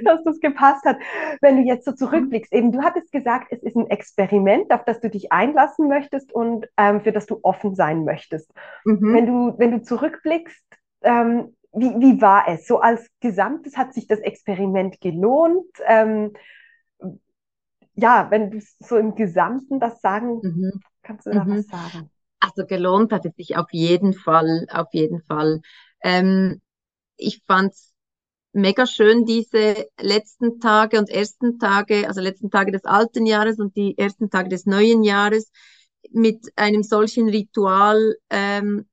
dass 0.05 0.23
das 0.23 0.39
gepasst 0.39 0.85
hat. 0.85 0.97
Wenn 1.41 1.57
du 1.57 1.63
jetzt 1.63 1.85
so 1.85 1.91
zurückblickst, 1.91 2.53
eben 2.53 2.71
du 2.71 2.81
hattest 2.81 3.11
gesagt, 3.11 3.47
es 3.51 3.61
ist 3.61 3.75
ein 3.75 3.89
Experiment, 3.89 4.71
auf 4.71 4.85
das 4.85 5.01
du 5.01 5.09
dich 5.09 5.31
einlassen 5.31 5.87
möchtest 5.87 6.31
und 6.31 6.67
ähm, 6.77 7.01
für 7.01 7.11
das 7.11 7.25
du 7.25 7.39
offen 7.43 7.75
sein 7.75 8.05
möchtest. 8.05 8.51
Mhm. 8.85 9.13
Wenn, 9.13 9.25
du, 9.25 9.55
wenn 9.57 9.71
du 9.71 9.81
zurückblickst, 9.81 10.63
ähm, 11.01 11.55
wie, 11.73 11.89
wie 11.99 12.21
war 12.21 12.47
es? 12.47 12.67
So 12.67 12.79
als 12.79 13.09
Gesamtes 13.19 13.75
hat 13.75 13.93
sich 13.93 14.07
das 14.07 14.19
Experiment 14.19 15.01
gelohnt? 15.01 15.65
Ähm, 15.85 16.33
ja, 17.95 18.27
wenn 18.29 18.51
du 18.51 18.59
so 18.79 18.97
im 18.97 19.15
Gesamten 19.15 19.79
das 19.79 20.01
sagen, 20.01 20.39
mhm. 20.41 20.81
kannst 21.01 21.25
du 21.25 21.31
da 21.31 21.43
mhm. 21.43 21.57
was 21.57 21.67
sagen? 21.67 22.09
Also 22.39 22.65
gelohnt 22.65 23.13
hat 23.13 23.25
es 23.25 23.35
sich 23.35 23.55
auf 23.55 23.71
jeden 23.71 24.13
Fall, 24.13 24.67
auf 24.71 24.87
jeden 24.91 25.21
Fall. 25.23 25.61
Ähm, 26.03 26.61
ich 27.17 27.41
fand's 27.45 27.93
mega 28.51 28.85
schön, 28.85 29.25
diese 29.25 29.87
letzten 29.99 30.59
Tage 30.59 30.99
und 30.99 31.09
ersten 31.09 31.59
Tage, 31.59 32.07
also 32.07 32.21
letzten 32.21 32.51
Tage 32.51 32.71
des 32.71 32.85
alten 32.85 33.25
Jahres 33.25 33.59
und 33.59 33.75
die 33.75 33.97
ersten 33.97 34.29
Tage 34.29 34.49
des 34.49 34.65
neuen 34.65 35.03
Jahres 35.03 35.51
mit 36.11 36.51
einem 36.55 36.83
solchen 36.83 37.29
Ritual 37.29 38.15
ähm, 38.29 38.85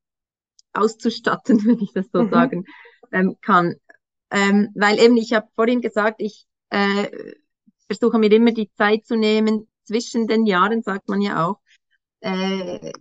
auszustatten, 0.72 1.58
wenn 1.66 1.80
ich 1.80 1.92
das 1.92 2.06
so 2.12 2.22
mhm. 2.22 2.30
sagen 2.30 2.64
ähm, 3.12 3.36
kann. 3.40 3.76
Ähm, 4.30 4.70
weil 4.74 4.98
eben, 4.98 5.16
ich 5.16 5.32
habe 5.32 5.48
vorhin 5.54 5.80
gesagt, 5.80 6.22
ich 6.22 6.46
äh, 6.70 7.08
versuche 7.86 8.18
mir 8.18 8.32
immer 8.32 8.52
die 8.52 8.70
Zeit 8.72 9.04
zu 9.04 9.16
nehmen, 9.16 9.66
zwischen 9.84 10.28
den 10.28 10.46
Jahren, 10.46 10.82
sagt 10.82 11.08
man 11.08 11.20
ja 11.20 11.46
auch, 11.46 11.58
äh, 12.20 12.92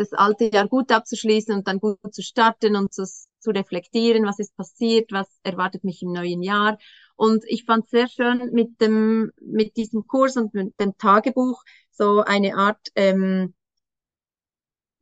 das, 0.00 0.12
alte 0.12 0.50
Jahr 0.52 0.68
gut 0.68 0.90
abzuschließen 0.92 1.54
und 1.54 1.68
dann 1.68 1.78
gut 1.78 1.98
zu 2.12 2.22
starten 2.22 2.76
und 2.76 2.92
zu, 2.92 3.04
zu 3.04 3.50
reflektieren, 3.50 4.24
was 4.26 4.38
ist 4.38 4.56
passiert, 4.56 5.12
was 5.12 5.28
erwartet 5.42 5.84
mich 5.84 6.02
im 6.02 6.12
neuen 6.12 6.42
Jahr. 6.42 6.78
Und 7.16 7.44
ich 7.46 7.64
fand 7.64 7.88
sehr 7.88 8.08
schön 8.08 8.50
mit 8.52 8.80
dem, 8.80 9.30
mit 9.40 9.76
diesem 9.76 10.06
Kurs 10.06 10.36
und 10.36 10.54
mit 10.54 10.78
dem 10.80 10.96
Tagebuch 10.96 11.62
so 11.90 12.20
eine 12.20 12.56
Art 12.56 12.80
ähm, 12.94 13.54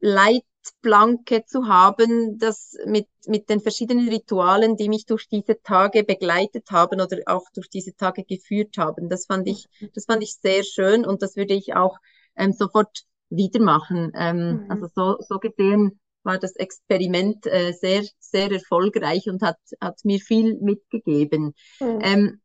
Leitplanke 0.00 1.44
zu 1.44 1.66
haben, 1.66 2.38
das 2.38 2.74
mit, 2.86 3.08
mit 3.26 3.48
den 3.48 3.60
verschiedenen 3.60 4.08
Ritualen, 4.08 4.76
die 4.76 4.88
mich 4.88 5.06
durch 5.06 5.28
diese 5.28 5.60
Tage 5.62 6.04
begleitet 6.04 6.70
haben 6.70 7.00
oder 7.00 7.18
auch 7.26 7.44
durch 7.54 7.68
diese 7.68 7.94
Tage 7.94 8.24
geführt 8.24 8.76
haben. 8.78 9.08
Das 9.08 9.26
fand 9.26 9.48
ich, 9.48 9.66
das 9.94 10.06
fand 10.06 10.22
ich 10.22 10.36
sehr 10.36 10.64
schön 10.64 11.04
und 11.04 11.22
das 11.22 11.36
würde 11.36 11.54
ich 11.54 11.74
auch 11.74 11.98
ähm, 12.36 12.52
sofort 12.52 13.04
wieder 13.30 13.60
machen. 13.60 14.12
Ähm, 14.14 14.64
mhm. 14.64 14.70
Also 14.70 14.88
so, 14.94 15.16
so 15.20 15.38
gesehen 15.38 16.00
war 16.22 16.38
das 16.38 16.56
Experiment 16.56 17.46
äh, 17.46 17.72
sehr, 17.72 18.04
sehr 18.18 18.50
erfolgreich 18.50 19.28
und 19.28 19.42
hat, 19.42 19.58
hat 19.80 19.98
mir 20.04 20.18
viel 20.18 20.58
mitgegeben. 20.60 21.54
Mhm. 21.80 21.98
Ähm, 22.02 22.40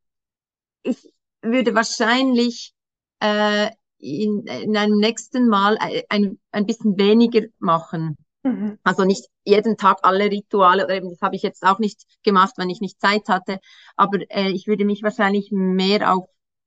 ich 0.83 1.11
würde 1.41 1.75
wahrscheinlich 1.75 2.73
äh, 3.19 3.69
in, 3.97 4.45
in 4.47 4.77
einem 4.77 4.97
nächsten 4.97 5.47
Mal 5.47 5.77
ein, 6.09 6.39
ein 6.51 6.65
bisschen 6.65 6.97
weniger 6.97 7.47
machen. 7.59 8.17
Mhm. 8.43 8.77
Also 8.83 9.05
nicht 9.05 9.27
jeden 9.45 9.77
Tag 9.77 9.99
alle 10.03 10.25
Rituale, 10.25 10.85
oder 10.85 10.95
eben, 10.95 11.09
das 11.09 11.21
habe 11.21 11.35
ich 11.35 11.43
jetzt 11.43 11.63
auch 11.63 11.79
nicht 11.79 12.03
gemacht, 12.23 12.53
wenn 12.57 12.69
ich 12.69 12.81
nicht 12.81 12.99
Zeit 12.99 13.29
hatte, 13.29 13.59
aber 13.95 14.19
äh, 14.29 14.49
ich 14.49 14.67
würde 14.67 14.85
mich 14.85 15.03
wahrscheinlich 15.03 15.49
mehr 15.51 16.13
auf 16.13 16.25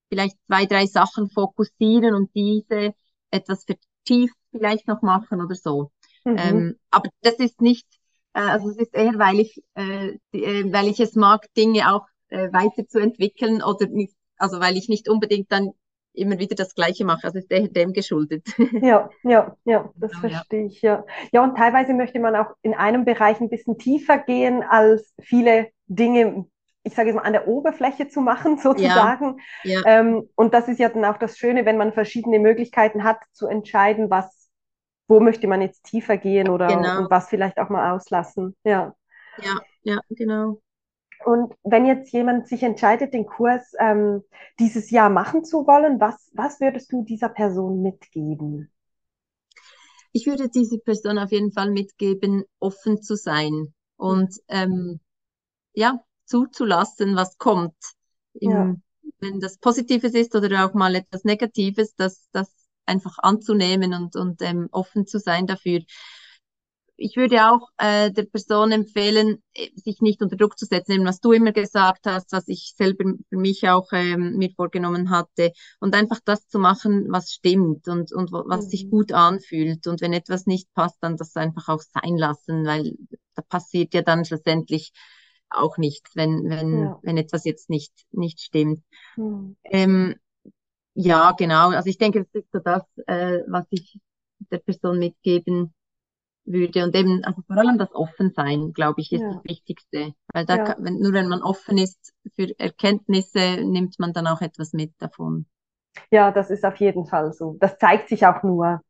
vielleicht 0.08 0.36
zwei, 0.46 0.66
drei 0.66 0.86
Sachen 0.86 1.28
fokussieren 1.28 2.14
und 2.14 2.30
diese 2.34 2.94
etwas 3.30 3.66
tief 4.06 4.32
vielleicht 4.50 4.88
noch 4.88 5.02
machen 5.02 5.42
oder 5.42 5.54
so. 5.54 5.90
Mhm. 6.24 6.36
Ähm, 6.38 6.76
aber 6.90 7.10
das 7.22 7.34
ist 7.34 7.60
nicht, 7.60 7.86
äh, 8.32 8.40
also 8.40 8.70
es 8.70 8.76
ist 8.78 8.94
eher, 8.94 9.18
weil 9.18 9.40
ich, 9.40 9.62
äh, 9.74 10.14
die, 10.32 10.44
äh, 10.44 10.72
weil 10.72 10.88
ich 10.88 11.00
es 11.00 11.14
mag, 11.14 11.46
Dinge 11.54 11.92
auch 11.92 12.06
äh, 12.28 12.52
weiterzuentwickeln 12.52 13.62
oder 13.62 13.86
nicht, 13.86 14.14
also 14.38 14.60
weil 14.60 14.76
ich 14.76 14.88
nicht 14.88 15.08
unbedingt 15.08 15.52
dann 15.52 15.72
immer 16.16 16.38
wieder 16.38 16.54
das 16.56 16.74
Gleiche 16.74 17.04
mache. 17.04 17.24
Also 17.24 17.38
ist 17.38 17.50
eher 17.50 17.68
dem 17.68 17.92
geschuldet. 17.92 18.46
Ja, 18.82 19.10
ja, 19.22 19.56
ja, 19.64 19.90
das 19.96 20.12
genau, 20.12 20.28
verstehe 20.28 20.60
ja. 20.62 20.66
ich, 20.66 20.82
ja. 20.82 21.04
Ja, 21.32 21.44
und 21.44 21.56
teilweise 21.56 21.94
möchte 21.94 22.18
man 22.18 22.34
auch 22.34 22.54
in 22.62 22.74
einem 22.74 23.04
Bereich 23.04 23.40
ein 23.40 23.50
bisschen 23.50 23.78
tiefer 23.78 24.18
gehen, 24.18 24.62
als 24.62 25.14
viele 25.20 25.68
Dinge 25.86 26.46
ich 26.86 26.94
sage 26.94 27.08
jetzt 27.08 27.16
mal, 27.16 27.22
an 27.22 27.32
der 27.32 27.48
Oberfläche 27.48 28.08
zu 28.08 28.20
machen, 28.20 28.58
sozusagen. 28.62 29.40
Ja, 29.64 29.80
ja. 29.80 29.82
Ähm, 29.84 30.28
und 30.36 30.54
das 30.54 30.68
ist 30.68 30.78
ja 30.78 30.88
dann 30.88 31.04
auch 31.04 31.18
das 31.18 31.36
Schöne, 31.36 31.66
wenn 31.66 31.76
man 31.76 31.92
verschiedene 31.92 32.38
Möglichkeiten 32.38 33.02
hat, 33.02 33.18
zu 33.32 33.48
entscheiden, 33.48 34.08
was, 34.08 34.48
wo 35.08 35.18
möchte 35.20 35.48
man 35.48 35.60
jetzt 35.60 35.84
tiefer 35.84 36.16
gehen 36.16 36.48
oder 36.48 36.68
genau. 36.68 37.00
und 37.00 37.10
was 37.10 37.28
vielleicht 37.28 37.58
auch 37.58 37.68
mal 37.68 37.92
auslassen. 37.92 38.56
Ja. 38.64 38.94
Ja, 39.42 39.58
ja, 39.82 40.00
genau. 40.10 40.60
Und 41.24 41.54
wenn 41.64 41.86
jetzt 41.86 42.12
jemand 42.12 42.46
sich 42.46 42.62
entscheidet, 42.62 43.12
den 43.12 43.26
Kurs 43.26 43.72
ähm, 43.80 44.22
dieses 44.60 44.90
Jahr 44.90 45.10
machen 45.10 45.44
zu 45.44 45.66
wollen, 45.66 46.00
was, 46.00 46.30
was 46.34 46.60
würdest 46.60 46.92
du 46.92 47.02
dieser 47.02 47.28
Person 47.28 47.82
mitgeben? 47.82 48.70
Ich 50.12 50.26
würde 50.26 50.48
dieser 50.48 50.78
Person 50.78 51.18
auf 51.18 51.32
jeden 51.32 51.52
Fall 51.52 51.70
mitgeben, 51.70 52.44
offen 52.60 53.02
zu 53.02 53.16
sein 53.16 53.74
und 53.96 54.34
ähm, 54.48 55.00
ja, 55.74 56.00
zuzulassen, 56.26 57.16
was 57.16 57.38
kommt. 57.38 57.74
Im, 58.34 58.50
ja. 58.50 58.74
Wenn 59.20 59.40
das 59.40 59.58
Positives 59.58 60.12
ist 60.14 60.34
oder 60.34 60.66
auch 60.66 60.74
mal 60.74 60.94
etwas 60.94 61.24
Negatives, 61.24 61.94
das, 61.94 62.28
das 62.32 62.50
einfach 62.86 63.18
anzunehmen 63.18 63.92
und, 63.94 64.16
und 64.16 64.42
ähm, 64.42 64.68
offen 64.70 65.06
zu 65.06 65.18
sein 65.18 65.46
dafür. 65.46 65.80
Ich 66.98 67.16
würde 67.16 67.50
auch 67.50 67.68
äh, 67.76 68.10
der 68.10 68.22
Person 68.22 68.72
empfehlen, 68.72 69.42
äh, 69.52 69.68
sich 69.74 70.00
nicht 70.00 70.22
unter 70.22 70.36
Druck 70.36 70.58
zu 70.58 70.64
setzen, 70.64 70.92
eben 70.92 71.04
was 71.04 71.20
du 71.20 71.32
immer 71.32 71.52
gesagt 71.52 72.06
hast, 72.06 72.32
was 72.32 72.48
ich 72.48 72.72
selber 72.74 73.04
für 73.28 73.36
mich 73.36 73.68
auch 73.68 73.88
ähm, 73.92 74.36
mir 74.38 74.50
vorgenommen 74.56 75.10
hatte 75.10 75.52
und 75.78 75.94
einfach 75.94 76.20
das 76.24 76.48
zu 76.48 76.58
machen, 76.58 77.06
was 77.10 77.32
stimmt 77.32 77.86
und, 77.88 78.12
und 78.12 78.32
was 78.32 78.66
mhm. 78.66 78.70
sich 78.70 78.90
gut 78.90 79.12
anfühlt. 79.12 79.86
Und 79.86 80.00
wenn 80.00 80.14
etwas 80.14 80.46
nicht 80.46 80.72
passt, 80.72 80.96
dann 81.02 81.18
das 81.18 81.36
einfach 81.36 81.68
auch 81.68 81.82
sein 81.82 82.16
lassen, 82.16 82.64
weil 82.64 82.96
da 83.34 83.42
passiert 83.42 83.92
ja 83.92 84.00
dann 84.00 84.24
schlussendlich 84.24 84.92
auch 85.50 85.78
nichts, 85.78 86.16
wenn, 86.16 86.48
wenn, 86.48 86.80
ja. 86.80 86.98
wenn 87.02 87.16
etwas 87.16 87.44
jetzt 87.44 87.70
nicht, 87.70 87.92
nicht 88.10 88.40
stimmt. 88.40 88.82
Mhm. 89.16 89.56
Ähm, 89.64 90.14
ja, 90.94 91.32
genau. 91.32 91.70
Also 91.70 91.88
ich 91.88 91.98
denke, 91.98 92.24
das 92.24 92.42
ist 92.42 92.52
so 92.52 92.58
das, 92.58 92.82
äh, 93.06 93.40
was 93.46 93.66
ich 93.70 94.00
der 94.50 94.58
Person 94.58 94.98
mitgeben 94.98 95.74
würde. 96.44 96.84
Und 96.84 96.94
eben, 96.94 97.24
also 97.24 97.42
vor 97.42 97.56
allem 97.56 97.78
das 97.78 97.94
Offensein, 97.94 98.72
glaube 98.72 99.00
ich, 99.00 99.12
ist 99.12 99.20
ja. 99.20 99.32
das 99.34 99.44
Wichtigste. 99.44 100.14
Weil 100.32 100.46
da, 100.46 100.56
ja. 100.56 100.64
kann, 100.64 100.84
wenn, 100.84 100.98
nur 100.98 101.12
wenn 101.12 101.28
man 101.28 101.42
offen 101.42 101.78
ist 101.78 102.14
für 102.34 102.58
Erkenntnisse, 102.58 103.58
nimmt 103.64 103.98
man 103.98 104.12
dann 104.12 104.26
auch 104.26 104.40
etwas 104.40 104.72
mit 104.72 104.94
davon. 104.98 105.46
Ja, 106.10 106.30
das 106.30 106.50
ist 106.50 106.64
auf 106.64 106.76
jeden 106.76 107.06
Fall 107.06 107.32
so. 107.32 107.56
Das 107.60 107.78
zeigt 107.78 108.08
sich 108.08 108.26
auch 108.26 108.42
nur 108.42 108.80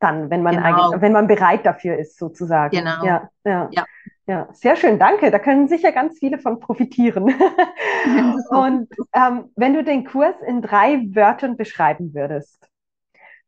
dann, 0.00 0.30
wenn 0.30 0.42
man 0.42 0.56
genau. 0.56 0.92
wenn 1.00 1.12
man 1.12 1.26
bereit 1.26 1.64
dafür 1.64 1.96
ist, 1.98 2.18
sozusagen. 2.18 2.76
Genau. 2.76 3.04
Ja, 3.04 3.30
ja, 3.44 3.68
ja. 3.70 3.84
ja. 4.26 4.48
sehr 4.52 4.76
schön, 4.76 4.98
danke. 4.98 5.30
Da 5.30 5.38
können 5.38 5.68
sicher 5.68 5.92
ganz 5.92 6.18
viele 6.18 6.38
von 6.38 6.58
profitieren. 6.58 7.24
Und 8.50 8.88
ähm, 9.12 9.50
wenn 9.56 9.74
du 9.74 9.84
den 9.84 10.04
Kurs 10.04 10.34
in 10.46 10.62
drei 10.62 11.06
Wörtern 11.14 11.56
beschreiben 11.56 12.14
würdest, 12.14 12.68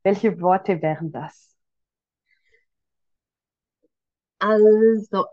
welche 0.03 0.41
Worte 0.41 0.83
wären 0.83 1.11
das? 1.11 1.57
Also, 4.39 5.27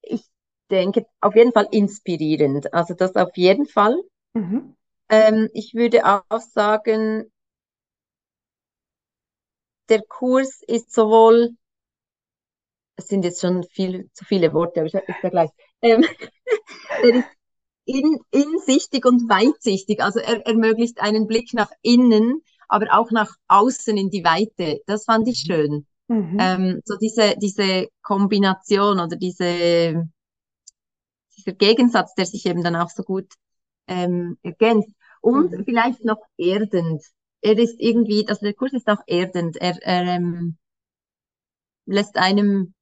ich 0.00 0.24
denke 0.70 1.06
auf 1.20 1.36
jeden 1.36 1.52
Fall 1.52 1.68
inspirierend. 1.70 2.72
Also 2.72 2.94
das 2.94 3.14
auf 3.14 3.36
jeden 3.36 3.66
Fall. 3.66 3.94
Mhm. 4.34 4.74
Ähm, 5.08 5.50
ich 5.52 5.74
würde 5.74 6.06
auch 6.06 6.40
sagen, 6.40 7.30
der 9.92 10.02
Kurs 10.02 10.62
ist 10.66 10.90
sowohl, 10.90 11.50
es 12.96 13.08
sind 13.08 13.26
jetzt 13.26 13.42
schon 13.42 13.62
viel, 13.64 14.08
zu 14.14 14.24
viele 14.24 14.54
Worte, 14.54 14.80
aber 14.80 14.86
ich 14.86 14.94
ist 14.94 15.22
ja 15.22 15.28
gleich. 15.28 15.50
Ähm, 15.82 16.02
er 17.02 17.14
ist 17.16 17.28
in, 17.84 18.18
insichtig 18.30 19.04
und 19.04 19.28
weitsichtig. 19.28 20.02
Also 20.02 20.18
er 20.18 20.46
ermöglicht 20.46 21.02
einen 21.02 21.26
Blick 21.26 21.52
nach 21.52 21.70
innen, 21.82 22.40
aber 22.68 22.86
auch 22.92 23.10
nach 23.10 23.36
außen 23.48 23.94
in 23.98 24.08
die 24.08 24.24
Weite. 24.24 24.80
Das 24.86 25.04
fand 25.04 25.28
ich 25.28 25.40
schön. 25.46 25.86
Mhm. 26.08 26.38
Ähm, 26.40 26.80
so 26.86 26.96
diese, 26.96 27.36
diese 27.36 27.88
Kombination 28.00 28.98
oder 28.98 29.16
diese, 29.16 30.08
dieser 31.36 31.52
Gegensatz, 31.52 32.14
der 32.14 32.24
sich 32.24 32.46
eben 32.46 32.62
dann 32.62 32.76
auch 32.76 32.88
so 32.88 33.02
gut 33.02 33.30
ähm, 33.88 34.38
ergänzt. 34.42 34.94
Und 35.20 35.52
mhm. 35.52 35.64
vielleicht 35.66 36.02
noch 36.02 36.22
erdend 36.38 37.04
er 37.42 37.58
ist 37.58 37.80
irgendwie, 37.80 38.26
also 38.28 38.46
der 38.46 38.54
Kurs 38.54 38.72
ist 38.72 38.88
auch 38.88 39.02
erdend. 39.06 39.56
Er, 39.56 39.76
er 39.82 40.02
ähm, 40.16 40.56
lässt 41.84 42.16
einem 42.16 42.74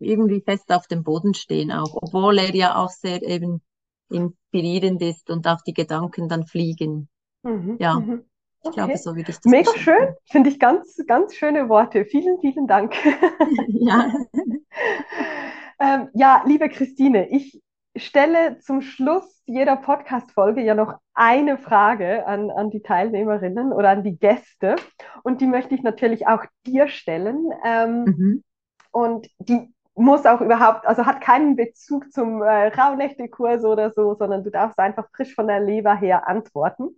irgendwie 0.00 0.40
fest 0.40 0.70
auf 0.72 0.86
dem 0.88 1.04
Boden 1.04 1.34
stehen 1.34 1.72
auch, 1.72 1.94
obwohl 1.94 2.38
er 2.38 2.54
ja 2.54 2.76
auch 2.76 2.90
sehr 2.90 3.22
eben 3.22 3.62
inspirierend 4.10 5.00
ist 5.00 5.30
und 5.30 5.46
auch 5.46 5.60
die 5.62 5.72
Gedanken 5.72 6.28
dann 6.28 6.44
fliegen. 6.44 7.08
Mhm, 7.42 7.76
ja, 7.78 8.00
mhm. 8.00 8.24
ich 8.60 8.66
okay. 8.66 8.74
glaube, 8.74 8.98
so 8.98 9.10
würde 9.10 9.30
ich 9.30 9.36
das 9.38 9.44
Mega 9.44 9.72
schön, 9.76 10.14
finde 10.24 10.50
ich 10.50 10.58
ganz, 10.58 11.00
ganz 11.06 11.34
schöne 11.34 11.68
Worte. 11.68 12.04
Vielen, 12.04 12.38
vielen 12.40 12.66
Dank. 12.66 12.94
ja. 13.68 14.12
ähm, 15.78 16.08
ja, 16.14 16.42
liebe 16.46 16.68
Christine, 16.68 17.28
ich 17.30 17.62
stelle 17.96 18.58
zum 18.58 18.80
Schluss 18.80 19.42
jeder 19.46 19.76
Podcast-Folge 19.76 20.62
ja 20.62 20.74
noch 20.74 20.94
eine 21.14 21.58
Frage 21.58 22.26
an, 22.26 22.50
an 22.50 22.70
die 22.70 22.82
Teilnehmerinnen 22.82 23.72
oder 23.72 23.90
an 23.90 24.02
die 24.02 24.18
Gäste. 24.18 24.76
Und 25.22 25.40
die 25.40 25.46
möchte 25.46 25.74
ich 25.74 25.82
natürlich 25.82 26.26
auch 26.26 26.44
dir 26.66 26.88
stellen. 26.88 27.50
Ähm, 27.64 28.04
mhm. 28.04 28.44
Und 28.90 29.28
die 29.38 29.72
muss 29.94 30.26
auch 30.26 30.40
überhaupt, 30.40 30.86
also 30.86 31.06
hat 31.06 31.20
keinen 31.20 31.56
Bezug 31.56 32.10
zum 32.12 32.42
äh, 32.42 32.68
Rauhnächte-Kurs 32.68 33.64
oder 33.64 33.92
so, 33.92 34.14
sondern 34.14 34.42
du 34.42 34.50
darfst 34.50 34.78
einfach 34.78 35.08
frisch 35.14 35.34
von 35.34 35.46
der 35.46 35.60
Leber 35.60 35.94
her 35.94 36.26
antworten. 36.28 36.96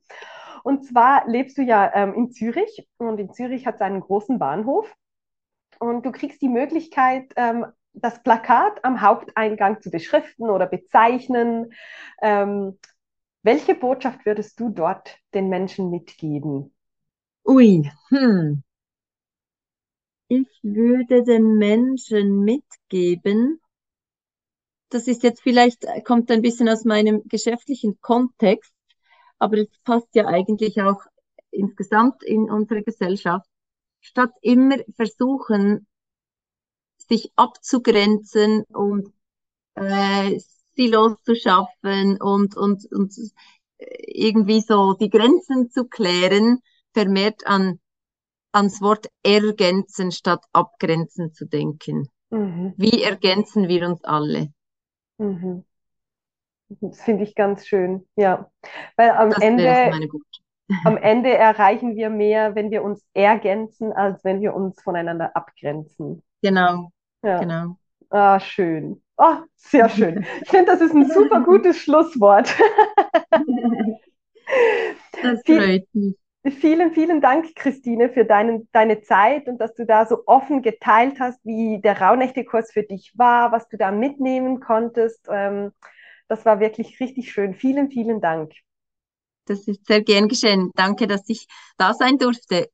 Und 0.63 0.85
zwar 0.85 1.29
lebst 1.29 1.59
du 1.59 1.63
ja 1.63 1.93
ähm, 1.95 2.15
in 2.15 2.31
Zürich 2.33 2.89
und 2.97 3.21
in 3.21 3.33
Zürich 3.33 3.67
hat 3.67 3.77
es 3.77 3.81
einen 3.83 4.01
großen 4.01 4.39
Bahnhof. 4.39 4.93
Und 5.79 6.07
du 6.07 6.11
kriegst 6.11 6.41
die 6.41 6.49
Möglichkeit, 6.49 7.33
ähm, 7.37 7.67
das 7.97 8.23
Plakat 8.23 8.85
am 8.85 9.01
Haupteingang 9.01 9.81
zu 9.81 9.91
beschriften 9.91 10.49
oder 10.49 10.67
bezeichnen. 10.67 11.73
Ähm, 12.23 12.79
welche 13.43 13.75
Botschaft 13.75 14.27
würdest 14.27 14.59
du 14.61 14.69
dort 14.69 15.19
den 15.35 15.49
Menschen 15.49 15.91
mitgeben? 15.91 16.75
Ui, 17.45 17.91
hm. 18.09 18.63
Ich 20.29 20.49
würde 20.63 21.23
den 21.23 21.57
Menschen 21.57 22.41
mitgeben, 22.41 23.61
das 24.91 25.09
ist 25.09 25.23
jetzt 25.23 25.43
vielleicht, 25.43 25.85
kommt 26.05 26.31
ein 26.31 26.43
bisschen 26.43 26.69
aus 26.69 26.85
meinem 26.85 27.23
geschäftlichen 27.29 28.01
Kontext, 28.01 28.73
aber 29.39 29.59
es 29.59 29.69
passt 29.85 30.15
ja 30.15 30.27
eigentlich 30.27 30.81
auch 30.81 31.01
insgesamt 31.51 32.23
in 32.23 32.51
unsere 32.51 32.83
Gesellschaft. 32.83 33.49
Statt 34.01 34.31
immer 34.43 34.77
versuchen, 34.95 35.87
sich 37.09 37.33
abzugrenzen 37.37 38.65
und 38.65 39.13
äh, 39.75 40.39
Silos 40.75 41.17
zu 41.23 41.35
schaffen 41.35 42.21
und, 42.21 42.57
und, 42.57 42.85
und 42.93 43.15
irgendwie 43.79 44.61
so 44.61 44.95
die 44.95 45.11
Grenzen 45.11 45.71
zu 45.71 45.87
klären, 45.87 46.61
vermehrt 46.93 47.47
an, 47.47 47.81
ans 48.53 48.81
Wort 48.81 49.09
ergänzen 49.23 50.13
statt 50.13 50.45
abgrenzen 50.53 51.33
zu 51.33 51.47
denken. 51.47 52.09
Mhm. 52.31 52.75
Wie 52.77 53.03
ergänzen 53.03 53.69
wir 53.69 53.87
uns 53.87 54.03
alle? 54.05 54.53
Mhm. 55.19 55.65
Das 56.69 57.01
finde 57.01 57.25
ich 57.25 57.35
ganz 57.35 57.67
schön, 57.67 58.07
ja. 58.17 58.51
Weil 58.97 59.11
am 59.11 59.31
das 59.31 59.41
Ende, 59.41 59.93
am 60.85 60.97
Ende 60.97 61.33
erreichen 61.33 61.95
wir 61.95 62.11
mehr, 62.11 62.55
wenn 62.55 62.71
wir 62.71 62.83
uns 62.83 63.07
ergänzen, 63.15 63.93
als 63.93 64.25
wenn 64.25 64.41
wir 64.41 64.55
uns 64.55 64.83
voneinander 64.83 65.37
abgrenzen. 65.37 66.23
Genau, 66.43 66.91
ja. 67.23 67.39
Genau. 67.39 67.77
Ah, 68.11 68.39
schön. 68.41 69.03
Oh, 69.17 69.37
sehr 69.57 69.89
schön. 69.89 70.27
Ich 70.43 70.51
finde, 70.51 70.67
das 70.73 70.81
ist 70.81 70.95
ein 70.95 71.09
super 71.11 71.41
gutes 71.41 71.79
Schlusswort. 71.79 72.55
das 75.23 75.41
freut 75.45 75.87
mich. 75.93 76.17
Vielen, 76.61 76.93
vielen 76.93 77.21
Dank, 77.21 77.57
Christine, 77.57 78.09
für 78.09 78.25
deinen, 78.25 78.69
deine 78.71 79.03
Zeit 79.03 79.49
und 79.49 79.59
dass 79.59 79.75
du 79.75 79.85
da 79.85 80.07
so 80.07 80.23
offen 80.27 80.63
geteilt 80.63 81.19
hast, 81.19 81.45
wie 81.45 81.81
der 81.81 82.01
Rauhnächte-Kurs 82.01 82.71
für 82.73 82.85
dich 82.85 83.13
war, 83.17 83.51
was 83.51 83.69
du 83.69 83.77
da 83.77 83.91
mitnehmen 83.91 84.61
konntest. 84.61 85.27
Ähm, 85.29 85.73
das 86.29 86.45
war 86.45 86.61
wirklich 86.61 87.01
richtig 87.01 87.33
schön. 87.33 87.55
Vielen, 87.55 87.91
vielen 87.91 88.21
Dank. 88.21 88.53
Das 89.47 89.67
ist 89.67 89.87
sehr 89.87 90.03
gern 90.03 90.29
geschehen. 90.29 90.71
Danke, 90.77 91.09
dass 91.09 91.29
ich 91.29 91.49
da 91.79 91.95
sein 91.95 92.19
durfte. 92.19 92.69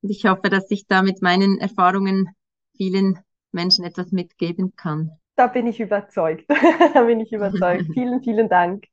Und 0.00 0.10
ich 0.10 0.24
hoffe, 0.24 0.48
dass 0.48 0.70
ich 0.70 0.86
da 0.86 1.02
mit 1.02 1.20
meinen 1.20 1.58
Erfahrungen 1.58 2.30
vielen 2.76 3.18
Menschen 3.54 3.84
etwas 3.84 4.12
mitgeben 4.12 4.74
kann. 4.76 5.12
Da 5.36 5.46
bin 5.46 5.66
ich 5.66 5.80
überzeugt. 5.80 6.44
da 6.94 7.02
bin 7.02 7.20
ich 7.20 7.32
überzeugt. 7.32 7.86
vielen, 7.94 8.22
vielen 8.22 8.48
Dank. 8.48 8.84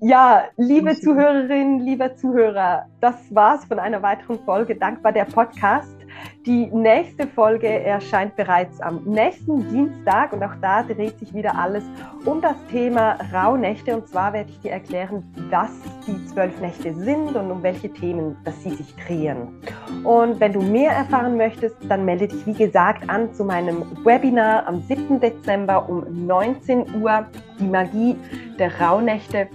Ja, 0.00 0.48
liebe 0.56 0.98
Zuhörerinnen, 0.98 1.78
lieber 1.80 2.16
Zuhörer, 2.16 2.86
das 3.00 3.14
war's 3.32 3.64
von 3.66 3.78
einer 3.78 4.02
weiteren 4.02 4.40
Folge 4.44 4.74
Dankbar 4.74 5.12
der 5.12 5.26
Podcast. 5.26 6.01
Die 6.46 6.66
nächste 6.66 7.26
Folge 7.28 7.68
erscheint 7.68 8.34
bereits 8.34 8.80
am 8.80 9.04
nächsten 9.04 9.68
Dienstag 9.70 10.32
und 10.32 10.42
auch 10.42 10.54
da 10.60 10.82
dreht 10.82 11.18
sich 11.18 11.32
wieder 11.32 11.56
alles 11.56 11.84
um 12.24 12.40
das 12.40 12.56
Thema 12.70 13.16
Rauhnächte. 13.32 13.94
Und 13.96 14.08
zwar 14.08 14.32
werde 14.32 14.50
ich 14.50 14.58
dir 14.60 14.72
erklären, 14.72 15.22
was 15.50 15.70
die 16.06 16.26
zwölf 16.26 16.60
Nächte 16.60 16.92
sind 16.94 17.36
und 17.36 17.50
um 17.50 17.62
welche 17.62 17.92
Themen 17.92 18.36
dass 18.44 18.60
sie 18.62 18.70
sich 18.70 18.94
drehen. 18.96 19.60
Und 20.04 20.40
wenn 20.40 20.52
du 20.52 20.60
mehr 20.60 20.90
erfahren 20.90 21.36
möchtest, 21.36 21.76
dann 21.88 22.04
melde 22.04 22.26
dich 22.26 22.44
wie 22.46 22.54
gesagt 22.54 23.08
an 23.08 23.32
zu 23.32 23.44
meinem 23.44 23.84
Webinar 24.04 24.66
am 24.66 24.80
7. 24.82 25.20
Dezember 25.20 25.88
um 25.88 26.26
19 26.26 27.02
Uhr, 27.02 27.26
die 27.60 27.68
Magie 27.68 28.16
der 28.58 28.80
Rauhnächte 28.80 29.48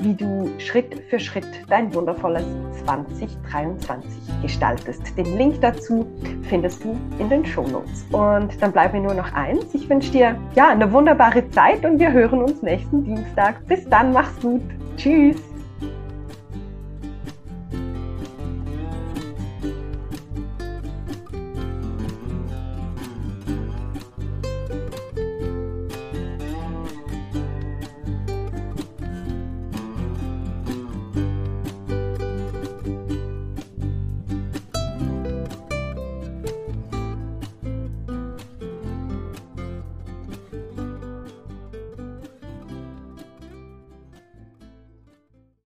wie 0.00 0.14
du 0.14 0.50
Schritt 0.58 1.02
für 1.08 1.18
Schritt 1.18 1.46
dein 1.68 1.92
wundervolles 1.94 2.44
2023 2.84 4.10
gestaltest. 4.42 5.16
Den 5.16 5.36
Link 5.36 5.60
dazu 5.60 6.06
findest 6.48 6.84
du 6.84 6.96
in 7.18 7.28
den 7.28 7.44
Shownotes. 7.44 8.04
Und 8.12 8.60
dann 8.60 8.72
bleibt 8.72 8.94
mir 8.94 9.00
nur 9.00 9.14
noch 9.14 9.32
eins. 9.32 9.74
Ich 9.74 9.88
wünsche 9.88 10.12
dir 10.12 10.38
ja 10.54 10.68
eine 10.68 10.90
wunderbare 10.92 11.48
Zeit 11.50 11.84
und 11.84 11.98
wir 11.98 12.12
hören 12.12 12.42
uns 12.42 12.62
nächsten 12.62 13.04
Dienstag. 13.04 13.66
Bis 13.66 13.88
dann, 13.88 14.12
mach's 14.12 14.38
gut. 14.40 14.62
Tschüss. 14.96 15.55